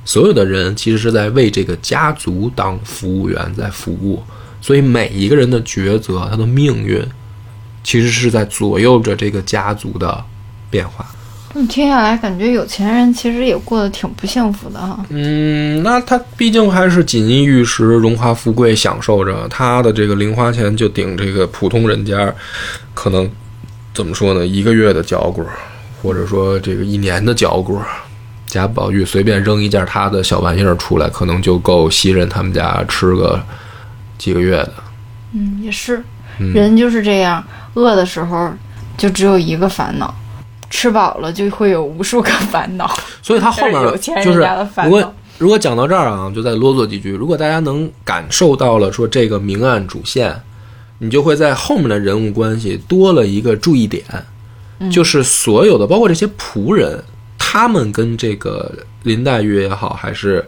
[0.09, 4.23] 所有的人其实是在为这个家族当服务员在服务，
[4.59, 6.99] 所以每一个人的抉择，他的命运，
[7.85, 10.25] 其实是在左右着这个家族的
[10.71, 11.05] 变化。
[11.53, 22.35] 你听下来感觉有钱人其实也过得挺不幸福的哈，嗯，那他毕竟还是锦衣玉食、荣华富贵，享受着他的这个零花钱就顶这个普通人家，
[22.95, 23.31] 可能
[23.93, 24.47] 怎么说呢？
[24.47, 25.45] 一个月的脚骨，
[26.03, 27.79] 或者说这个一年的脚骨。
[28.49, 33.41] 贾宝玉随便扔一件他的小玩意儿出来，可能就够袭人他们家吃个
[34.17, 34.73] 几个月的。
[35.33, 36.03] 嗯，也是，
[36.39, 37.45] 嗯人就是这样，
[37.75, 38.51] 饿的时候
[38.97, 40.15] 就只有一个烦恼，
[40.71, 42.91] 吃饱了就会有无数个烦恼，
[43.23, 43.75] 所以他后面
[44.25, 44.47] 就是
[44.85, 45.15] 如果。
[45.39, 47.13] 如果讲到这儿啊，就再啰嗦几句。
[47.13, 50.35] 如果大家能感受到了说这个明暗主线，
[50.99, 54.03] 你就会在后面的人物关系多了一个注意点，
[54.91, 57.05] 就是所有的包括这些仆人，
[57.51, 58.71] 他们跟这个
[59.05, 60.47] 林黛玉也好，还是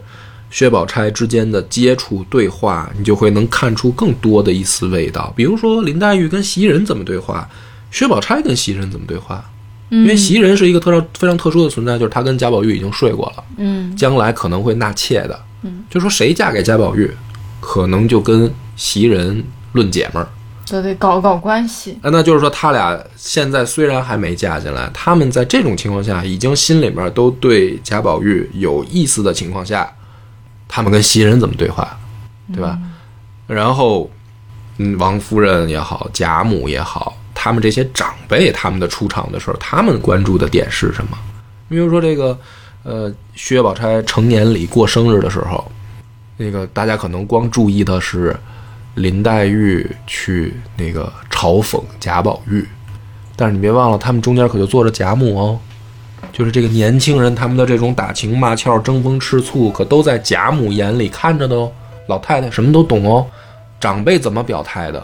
[0.51, 5.33] 薛宝钗之间的接触对话，你就会能看出更多的一丝味道。
[5.35, 7.49] 比如说林黛玉跟袭人怎么对话，
[7.89, 9.43] 薛宝钗跟袭人怎么对话。
[9.89, 15.43] 因为袭人是一个特常非常特殊的存在，就是她跟贾宝玉已经睡过了，嗯将来可能会纳妾的。
[15.63, 17.09] 嗯，就说谁嫁给贾宝玉，
[17.59, 19.43] 可能就跟袭人
[19.73, 20.29] 论姐们儿。
[20.71, 21.99] 都得搞搞关系。
[22.01, 29.91] 那就是说他俩现在虽然还没嫁进来，他们在这种情况下，已经心里面都对贾宝玉有意思的情况下，
[30.69, 31.99] 他们跟袭人怎么对话，
[32.53, 32.79] 对吧？
[33.47, 34.09] 然后，
[34.77, 41.17] 嗯，王夫人也好，贾母也好，他们这些长辈，他们的出场的时候，他们关注的点是什么？
[41.67, 42.37] 你比如说这个，
[42.83, 45.69] 呃，薛宝钗成年礼过生日的时候，
[46.37, 48.35] 那个大家可能光注意的是
[48.95, 52.65] 林黛玉去那个嘲讽贾宝玉，
[53.35, 55.59] 但是你别忘了，他们中间可就坐着贾母哦。
[56.31, 61.71] 就是这个年轻人他们的这种打情骂俏、争风吃醋，可都在贾母眼里看着的哦。
[62.07, 63.25] 老太太什么都懂哦，
[63.79, 65.03] 长辈怎么表态的，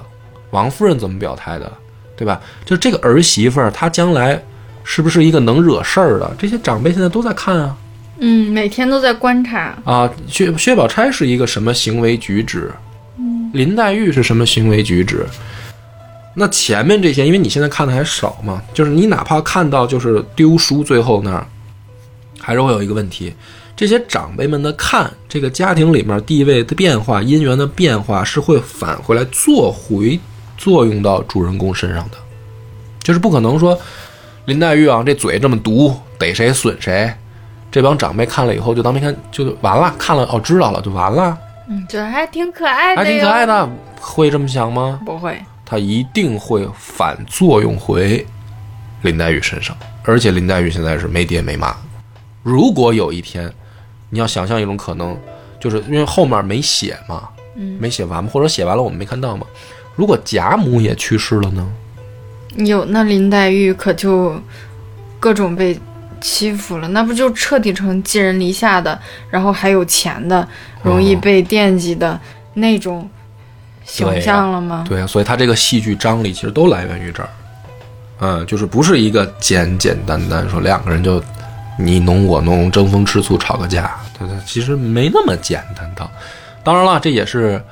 [0.52, 1.72] 王夫人怎么表态的，
[2.16, 2.40] 对吧？
[2.66, 4.42] 就这个儿媳妇儿，她将来
[4.84, 6.36] 是不是一个能惹事儿的？
[6.38, 7.76] 这些长辈现在都在看啊
[8.20, 9.78] 嗯，每天都在观察。
[9.86, 10.10] 啊！
[10.28, 12.72] 薛薛宝钗是一个什么行为举止？
[13.58, 15.26] 林黛玉是什么行为举止？
[16.36, 21.44] 那前面这些，因为你现在看的还少嘛，就是你哪怕看到就是丢书最后那儿，
[22.40, 23.34] 还是会有一个问题，
[23.76, 30.20] 这些长辈们的看这个家庭里面地位的变化、姻缘的变化，是会返回来做回
[30.56, 32.18] 作用到主人公身上的，
[33.02, 33.76] 就是不可能说
[34.46, 37.12] 林黛玉啊这嘴这么毒，逮谁损谁，
[37.72, 41.36] 这帮长辈看了以后就当没看就完了，看了哦知道了就完了，
[41.68, 43.46] 嗯，觉得还挺可爱的，还挺可爱。
[43.46, 45.00] 的，会这么想吗？
[45.06, 48.26] 不会，他一定会反作用回
[49.02, 51.76] 林黛玉身上，而且林黛玉现在是没爹没妈。
[52.42, 53.52] 如果有一天，
[54.10, 55.18] 你要想象一种可能，
[55.60, 59.46] 就是因为后面没写嘛，嗯没写完嘛，或者写完了我们没看到嘛。
[59.96, 61.68] 如果贾母也去世了呢？
[62.56, 64.40] 有那林黛玉可就
[65.20, 65.78] 各种被
[66.22, 69.00] 欺负了，那不就彻底成寄人篱下的，
[69.30, 70.48] 然后还有钱的，
[70.84, 72.20] 容易被惦记的
[72.54, 73.10] 那种
[73.86, 74.86] 形象了吗？
[74.88, 77.30] 对啊，所以他这个戏剧张力其实都来源于这儿，
[78.20, 81.24] 嗯，就是不是一个简简单单说两个人就
[81.80, 86.10] 你侬我侬争风吃醋吵个架，对对，其实没那么简单的。
[86.64, 87.64] 当然了，这也是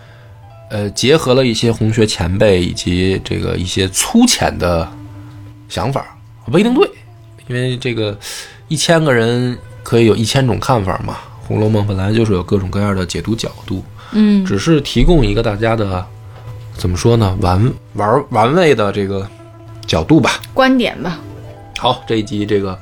[0.70, 4.88] 呃结合了一些红学前辈以及这个一些粗浅的
[5.68, 6.06] 想法，
[6.46, 6.89] 不一定对，
[7.48, 8.18] 因为这个
[8.68, 11.18] 一千个人可以有一千种看法嘛
[11.48, 14.43] 红楼梦本来就是有各种各样的解读角度嗯。
[14.46, 16.04] 只是提供一个大家的
[16.74, 19.28] 怎么说呢玩玩玩味的这个
[19.86, 20.41] 角度吧。
[20.54, 21.20] 观点吧。
[21.78, 22.78] 好这一集这个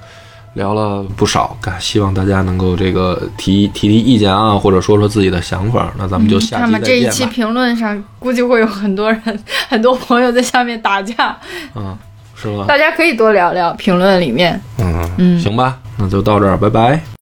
[0.53, 11.37] 聊了不少希望大家能够这个提提提意见啊或者说说自己的想法那咱们就下期再见那么这一期评论上估计会有很多人很多朋友在下面打架。
[11.75, 11.97] 嗯。
[12.67, 14.59] 大家可以多聊聊评论里面。
[14.79, 17.03] 嗯嗯，行吧，那就到这儿，拜拜。